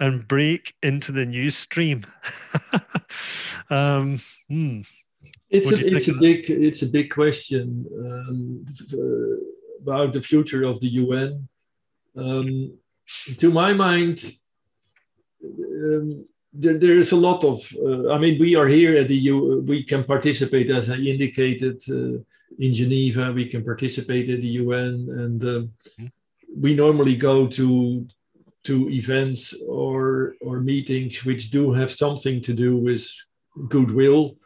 and 0.00 0.26
break 0.26 0.74
into 0.82 1.12
the 1.12 1.26
news 1.26 1.56
stream. 1.56 2.04
um, 3.70 4.18
hmm. 4.48 4.80
It's 5.50 5.70
a, 5.70 5.96
it's 5.96 6.08
a 6.08 6.14
big 6.14 6.50
it's 6.50 6.82
a 6.82 6.86
big 6.86 7.10
question 7.10 7.86
um, 7.96 8.66
uh, 8.92 9.82
about 9.82 10.12
the 10.12 10.20
future 10.20 10.64
of 10.64 10.80
the 10.80 10.88
UN. 10.88 11.48
Um, 12.16 12.76
to 13.36 13.50
my 13.50 13.72
mind, 13.72 14.32
um, 15.44 16.26
there, 16.54 16.78
there 16.78 16.98
is 16.98 17.12
a 17.12 17.16
lot 17.16 17.44
of 17.44 17.60
uh, 17.84 18.12
i 18.12 18.18
mean 18.18 18.38
we 18.38 18.54
are 18.54 18.68
here 18.68 18.96
at 18.96 19.08
the 19.08 19.16
u 19.16 19.64
we 19.66 19.82
can 19.82 20.04
participate 20.04 20.70
as 20.70 20.88
i 20.88 20.94
indicated 20.94 21.82
uh, 21.90 22.18
in 22.58 22.72
geneva 22.72 23.32
we 23.32 23.46
can 23.46 23.64
participate 23.64 24.30
at 24.30 24.40
the 24.40 24.52
un 24.58 25.08
and 25.22 25.42
uh, 25.42 25.46
mm-hmm. 25.46 26.06
we 26.56 26.74
normally 26.74 27.16
go 27.16 27.46
to 27.46 28.06
to 28.64 28.90
events 28.90 29.54
or 29.68 30.34
or 30.40 30.60
meetings 30.60 31.24
which 31.24 31.50
do 31.50 31.72
have 31.72 31.90
something 31.90 32.40
to 32.40 32.52
do 32.52 32.76
with 32.76 33.06
goodwill 33.68 34.36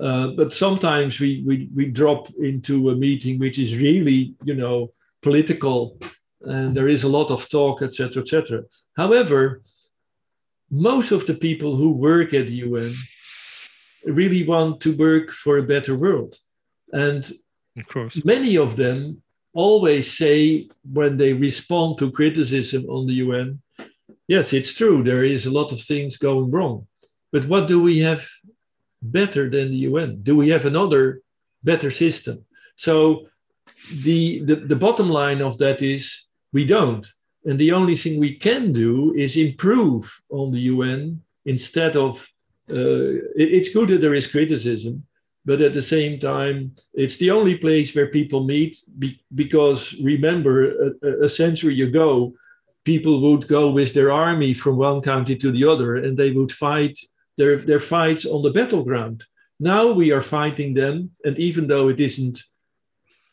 uh, 0.00 0.28
but 0.36 0.52
sometimes 0.52 1.20
we, 1.20 1.42
we 1.46 1.68
we 1.74 1.86
drop 1.86 2.28
into 2.40 2.90
a 2.90 2.96
meeting 2.96 3.38
which 3.38 3.58
is 3.58 3.76
really 3.76 4.34
you 4.44 4.54
know 4.54 4.88
political 5.22 5.98
and 6.42 6.76
there 6.76 6.88
is 6.88 7.04
a 7.04 7.08
lot 7.08 7.30
of 7.30 7.48
talk 7.48 7.82
etc 7.82 8.22
etc 8.22 8.62
however 8.96 9.62
most 10.70 11.12
of 11.12 11.26
the 11.26 11.34
people 11.34 11.76
who 11.76 11.90
work 11.90 12.34
at 12.34 12.46
the 12.48 12.56
UN 12.66 12.94
really 14.04 14.46
want 14.46 14.80
to 14.80 14.96
work 14.96 15.30
for 15.30 15.58
a 15.58 15.62
better 15.62 15.96
world. 15.96 16.36
And 16.92 17.24
of 17.76 17.88
course. 17.88 18.24
many 18.24 18.56
of 18.56 18.76
them 18.76 19.22
always 19.54 20.16
say 20.16 20.66
when 20.92 21.16
they 21.16 21.32
respond 21.32 21.98
to 21.98 22.10
criticism 22.10 22.84
on 22.90 23.06
the 23.06 23.14
UN, 23.14 23.62
yes, 24.28 24.52
it's 24.52 24.74
true, 24.74 25.02
there 25.02 25.24
is 25.24 25.46
a 25.46 25.50
lot 25.50 25.72
of 25.72 25.80
things 25.80 26.16
going 26.16 26.50
wrong. 26.50 26.86
But 27.32 27.46
what 27.46 27.68
do 27.68 27.82
we 27.82 28.00
have 28.00 28.26
better 29.00 29.48
than 29.48 29.70
the 29.70 29.82
UN? 29.88 30.22
Do 30.22 30.36
we 30.36 30.48
have 30.50 30.66
another 30.66 31.22
better 31.62 31.90
system? 31.90 32.44
So 32.76 33.28
the, 33.92 34.40
the, 34.44 34.56
the 34.56 34.76
bottom 34.76 35.08
line 35.08 35.40
of 35.40 35.58
that 35.58 35.82
is 35.82 36.26
we 36.52 36.64
don't. 36.64 37.06
And 37.44 37.58
the 37.58 37.72
only 37.72 37.96
thing 37.96 38.18
we 38.18 38.36
can 38.36 38.72
do 38.72 39.14
is 39.14 39.36
improve 39.36 40.10
on 40.30 40.50
the 40.50 40.60
UN 40.60 41.20
instead 41.44 41.96
of, 41.96 42.26
uh, 42.70 43.20
it, 43.36 43.48
it's 43.56 43.72
good 43.72 43.88
that 43.90 44.00
there 44.00 44.14
is 44.14 44.26
criticism, 44.26 45.06
but 45.44 45.60
at 45.60 45.74
the 45.74 45.82
same 45.82 46.18
time, 46.18 46.74
it's 46.94 47.18
the 47.18 47.30
only 47.30 47.56
place 47.56 47.94
where 47.94 48.06
people 48.06 48.44
meet 48.44 48.78
be, 48.98 49.20
because 49.34 49.94
remember, 50.02 50.90
a, 51.02 51.24
a 51.24 51.28
century 51.28 51.82
ago, 51.82 52.32
people 52.84 53.20
would 53.20 53.46
go 53.46 53.70
with 53.70 53.94
their 53.94 54.10
army 54.12 54.54
from 54.54 54.76
one 54.76 55.00
country 55.00 55.36
to 55.36 55.50
the 55.50 55.64
other 55.64 55.96
and 55.96 56.16
they 56.16 56.30
would 56.30 56.52
fight 56.52 56.98
their, 57.36 57.56
their 57.56 57.80
fights 57.80 58.24
on 58.24 58.42
the 58.42 58.50
battleground. 58.50 59.24
Now 59.60 59.90
we 59.92 60.12
are 60.12 60.22
fighting 60.22 60.74
them, 60.74 61.10
and 61.24 61.38
even 61.38 61.66
though 61.66 61.88
it 61.88 62.00
isn't 62.00 62.42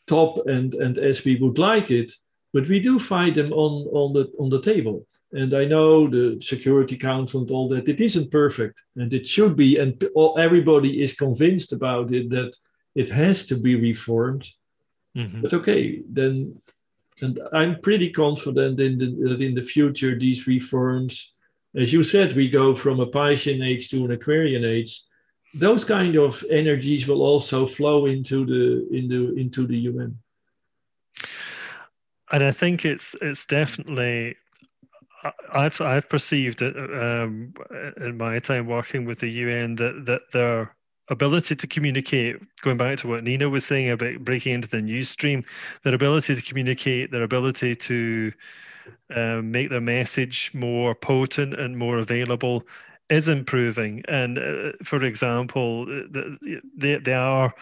top 0.06 0.46
and, 0.46 0.74
and 0.74 0.98
as 0.98 1.24
we 1.24 1.36
would 1.36 1.58
like 1.58 1.90
it, 1.90 2.12
but 2.52 2.68
we 2.68 2.80
do 2.80 2.98
fight 2.98 3.34
them 3.34 3.52
on, 3.52 3.88
on, 3.92 4.12
the, 4.12 4.32
on 4.38 4.50
the 4.50 4.60
table. 4.60 5.06
And 5.32 5.54
I 5.54 5.64
know 5.64 6.06
the 6.06 6.40
Security 6.40 6.96
Council 6.96 7.40
and 7.40 7.50
all 7.50 7.68
that, 7.70 7.88
it 7.88 8.00
isn't 8.00 8.30
perfect. 8.30 8.82
And 8.96 9.12
it 9.12 9.26
should 9.26 9.56
be, 9.56 9.78
and 9.78 10.02
everybody 10.38 11.02
is 11.02 11.14
convinced 11.14 11.72
about 11.72 12.12
it 12.12 12.30
that 12.30 12.54
it 12.94 13.08
has 13.08 13.46
to 13.46 13.56
be 13.56 13.76
reformed. 13.76 14.48
Mm-hmm. 15.16 15.40
But 15.42 15.54
okay, 15.54 16.02
then, 16.08 16.60
and 17.22 17.40
I'm 17.52 17.80
pretty 17.80 18.10
confident 18.10 18.80
in 18.80 18.98
the, 18.98 19.28
that 19.28 19.40
in 19.40 19.54
the 19.54 19.62
future, 19.62 20.18
these 20.18 20.46
reforms, 20.46 21.32
as 21.74 21.92
you 21.92 22.04
said, 22.04 22.34
we 22.34 22.50
go 22.50 22.74
from 22.74 23.00
a 23.00 23.06
Piscean 23.06 23.64
age 23.64 23.88
to 23.90 24.04
an 24.04 24.10
Aquarian 24.10 24.64
age. 24.64 25.02
Those 25.54 25.84
kind 25.84 26.16
of 26.16 26.44
energies 26.50 27.06
will 27.06 27.22
also 27.22 27.66
flow 27.66 28.06
into 28.06 28.44
the, 28.44 28.96
in 28.96 29.08
the, 29.08 29.34
into 29.40 29.66
the 29.66 29.78
UN 29.78 30.18
and 32.32 32.42
I 32.42 32.50
think 32.50 32.84
it's 32.84 33.14
it's 33.20 33.46
definitely 33.46 34.36
I've 35.52 35.80
I've 35.80 36.08
perceived 36.08 36.62
it 36.62 36.76
um, 36.76 37.54
in 37.96 38.16
my 38.16 38.38
time 38.38 38.66
working 38.66 39.04
with 39.04 39.20
the 39.20 39.28
UN 39.28 39.76
that 39.76 40.06
that 40.06 40.32
their 40.32 40.74
ability 41.08 41.56
to 41.56 41.66
communicate, 41.66 42.36
going 42.62 42.76
back 42.76 42.98
to 42.98 43.08
what 43.08 43.24
Nina 43.24 43.48
was 43.48 43.64
saying 43.64 43.90
about 43.90 44.24
breaking 44.24 44.54
into 44.54 44.68
the 44.68 44.80
news 44.80 45.08
stream, 45.08 45.44
their 45.84 45.94
ability 45.94 46.34
to 46.34 46.42
communicate, 46.42 47.10
their 47.10 47.22
ability 47.22 47.74
to 47.74 48.32
um, 49.14 49.50
make 49.50 49.70
their 49.70 49.80
message 49.80 50.52
more 50.54 50.94
potent 50.94 51.54
and 51.54 51.78
more 51.78 51.98
available 51.98 52.64
is 53.10 53.28
improving. 53.28 54.02
And 54.08 54.38
uh, 54.38 54.72
for 54.82 55.04
example, 55.04 55.86
they 56.76 56.96
they 56.96 57.14
are 57.14 57.54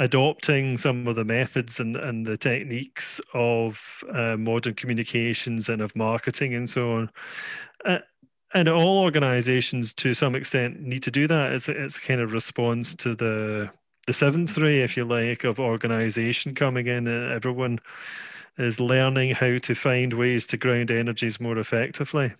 adopting 0.00 0.78
some 0.78 1.06
of 1.06 1.14
the 1.14 1.24
methods 1.24 1.78
and, 1.78 1.94
and 1.94 2.24
the 2.24 2.36
techniques 2.36 3.20
of 3.34 4.02
uh, 4.12 4.34
modern 4.36 4.74
communications 4.74 5.68
and 5.68 5.82
of 5.82 5.94
marketing 5.94 6.54
and 6.54 6.68
so 6.68 6.92
on. 6.92 7.10
Uh, 7.84 7.98
and 8.54 8.68
all 8.68 9.02
organizations 9.02 9.92
to 9.94 10.14
some 10.14 10.34
extent 10.34 10.80
need 10.80 11.02
to 11.02 11.10
do 11.10 11.26
that. 11.26 11.52
It's, 11.52 11.68
it's 11.68 11.98
a 11.98 12.00
kind 12.00 12.20
of 12.20 12.32
response 12.32 12.94
to 12.96 13.14
the 13.14 13.70
the 14.06 14.14
seventh 14.14 14.56
ray, 14.56 14.80
if 14.80 14.96
you 14.96 15.04
like, 15.04 15.44
of 15.44 15.60
organization 15.60 16.54
coming 16.54 16.86
in 16.86 17.06
and 17.06 17.30
everyone 17.30 17.78
is 18.56 18.80
learning 18.80 19.34
how 19.34 19.58
to 19.58 19.74
find 19.74 20.14
ways 20.14 20.46
to 20.48 20.56
ground 20.56 20.90
energies 20.90 21.38
more 21.38 21.58
effectively. 21.58 22.32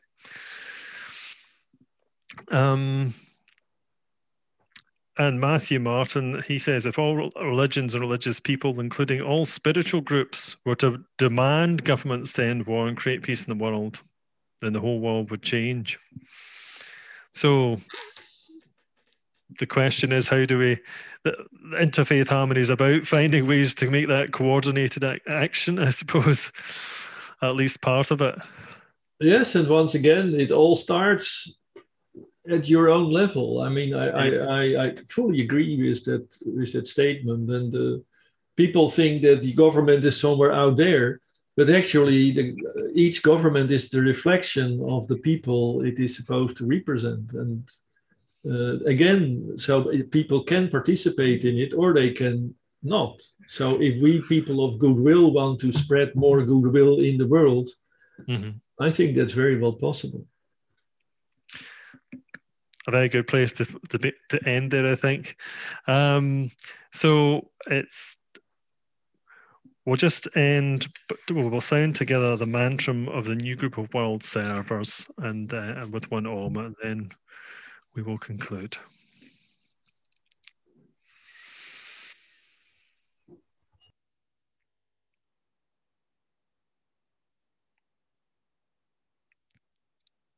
Um, 2.51 3.15
and 5.21 5.39
Matthew 5.39 5.79
Martin, 5.79 6.43
he 6.49 6.59
says, 6.59 6.87
if 6.87 6.99
all 6.99 7.31
religions 7.39 7.95
and 7.95 8.01
religious 8.01 8.41
people, 8.41 8.81
including 8.81 9.21
all 9.21 9.45
spiritual 9.45 10.01
groups, 10.01 10.57
were 10.65 10.77
to 10.77 11.05
demand 11.19 11.85
governments 11.85 12.33
to 12.33 12.45
end 12.45 12.67
war 12.67 12.89
and 12.89 12.97
create 12.97 13.23
peace 13.23 13.45
in 13.47 13.51
the 13.51 13.63
world, 13.63 14.01
then 14.63 14.73
the 14.73 14.81
whole 14.81 14.99
world 14.99 15.31
would 15.31 15.43
change. 15.43 15.99
So 17.35 17.77
the 19.59 19.67
question 19.67 20.11
is, 20.11 20.29
how 20.29 20.47
do 20.47 20.57
we? 20.57 20.79
The, 21.25 21.37
interfaith 21.75 22.29
harmony 22.29 22.63
is 22.63 22.71
about 22.71 23.05
finding 23.05 23.47
ways 23.47 23.75
to 23.75 23.91
make 23.91 24.09
that 24.09 24.33
coordinated 24.33 25.05
action, 25.29 25.79
I 25.79 25.91
suppose, 25.91 26.51
at 27.43 27.57
least 27.57 27.83
part 27.83 28.11
of 28.11 28.23
it. 28.23 28.39
Yes, 29.21 29.55
and 29.55 29.69
once 29.69 29.95
again, 29.95 30.35
it 30.35 30.51
all 30.51 30.75
starts 30.75 31.60
at 32.49 32.69
your 32.69 32.89
own 32.89 33.11
level. 33.11 33.61
I 33.61 33.69
mean, 33.69 33.95
I, 33.95 34.09
I, 34.09 34.27
I, 34.29 34.85
I 34.85 34.97
fully 35.09 35.43
agree 35.43 35.77
with 35.77 36.05
that 36.05 36.27
with 36.45 36.73
that 36.73 36.87
statement. 36.87 37.51
And 37.51 37.75
uh, 37.75 38.03
people 38.57 38.89
think 38.89 39.23
that 39.23 39.43
the 39.43 39.53
government 39.55 40.05
is 40.05 40.19
somewhere 40.19 40.53
out 40.53 40.77
there, 40.77 41.21
but 41.57 41.69
actually, 41.69 42.31
the, 42.31 42.57
each 42.95 43.23
government 43.23 43.71
is 43.71 43.89
the 43.89 44.01
reflection 44.01 44.83
of 44.89 45.07
the 45.09 45.17
people 45.17 45.83
it 45.83 45.99
is 45.99 46.17
supposed 46.17 46.57
to 46.59 46.67
represent. 46.67 47.33
And 47.33 47.69
uh, 48.49 48.83
again, 48.87 49.59
so 49.59 49.93
people 50.11 50.45
can 50.45 50.69
participate 50.69 51.45
in 51.45 51.59
it 51.59 51.75
or 51.75 51.93
they 51.93 52.11
can 52.11 52.55
not. 52.83 53.21
So 53.49 53.81
if 53.83 54.01
we 54.01 54.23
people 54.23 54.65
of 54.65 54.79
goodwill 54.79 55.33
want 55.33 55.61
to 55.61 55.73
spread 55.73 56.15
more 56.15 56.43
goodwill 56.43 57.01
in 57.01 57.19
the 57.19 57.27
world, 57.27 57.69
mm-hmm. 58.27 58.53
I 58.79 58.91
think 58.91 59.15
that's 59.15 59.35
very 59.35 59.59
well 59.59 59.75
possible 59.75 60.25
a 62.87 62.91
very 62.91 63.09
good 63.09 63.27
place 63.27 63.53
to 63.53 63.65
to, 63.65 64.13
to 64.31 64.49
end 64.49 64.71
there. 64.71 64.87
I 64.87 64.95
think. 64.95 65.37
Um, 65.87 66.51
so 66.93 67.51
it's 67.67 68.17
we'll 69.85 69.97
just 69.97 70.29
end. 70.37 70.89
We'll 71.31 71.61
sound 71.61 71.95
together 71.95 72.37
the 72.37 72.47
mantra 72.47 72.95
of 73.11 73.27
the 73.27 73.35
new 73.35 73.57
group 73.57 73.79
of 73.79 73.93
world 73.95 74.23
servers, 74.23 75.07
and 75.19 75.53
uh, 75.53 75.87
with 75.91 76.11
one 76.11 76.27
om, 76.27 76.57
and 76.57 76.77
then 76.83 77.11
we 77.95 78.03
will 78.03 78.19
conclude. 78.19 78.77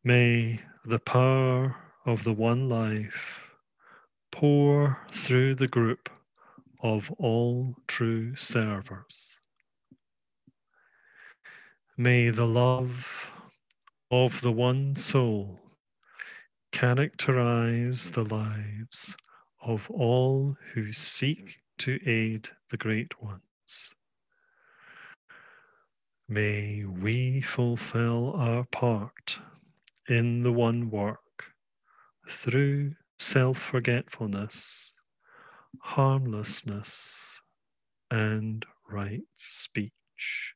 May 0.05 0.59
the 0.85 0.99
power 0.99 1.77
of 2.05 2.25
the 2.25 2.33
one 2.33 2.69
life 2.69 3.51
pour 4.31 4.99
through 5.13 5.55
the 5.55 5.69
group 5.69 6.09
of 6.83 7.11
all 7.13 7.77
true 7.87 8.35
servers. 8.35 9.39
May 11.97 12.31
the 12.31 12.47
love 12.47 13.33
of 14.11 14.41
the 14.41 14.51
one 14.53 14.97
soul 14.97 15.61
characterize 16.73 18.11
the 18.11 18.25
lives 18.25 19.17
of 19.61 19.89
all 19.91 20.57
who 20.73 20.93
seek 20.93 21.59
to 21.79 22.01
aid 22.05 22.49
the 22.71 22.77
great 22.77 23.23
ones. 23.23 23.95
May 26.29 26.85
we 26.85 27.41
fulfill 27.41 28.33
our 28.35 28.65
part 28.65 29.39
in 30.09 30.41
the 30.41 30.53
one 30.53 30.91
work 30.91 31.21
through 32.33 32.95
self 33.19 33.59
forgetfulness, 33.59 34.95
harmlessness, 35.81 37.41
and 38.11 38.67
right 38.91 39.23
speech. 39.35 40.55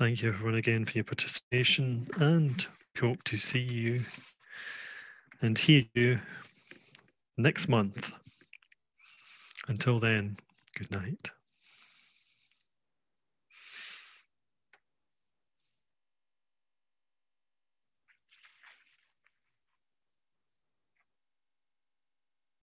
Thank 0.00 0.22
you 0.22 0.30
everyone 0.30 0.54
again 0.54 0.86
for 0.86 0.92
your 0.92 1.04
participation 1.04 2.08
and 2.18 2.66
hope 2.98 3.22
to 3.24 3.36
see 3.36 3.68
you 3.70 4.00
and 5.42 5.58
hear 5.58 5.84
you 5.92 6.20
next 7.36 7.68
month. 7.68 8.10
Until 9.68 10.00
then, 10.00 10.38
good 10.74 10.90
night. 10.90 11.32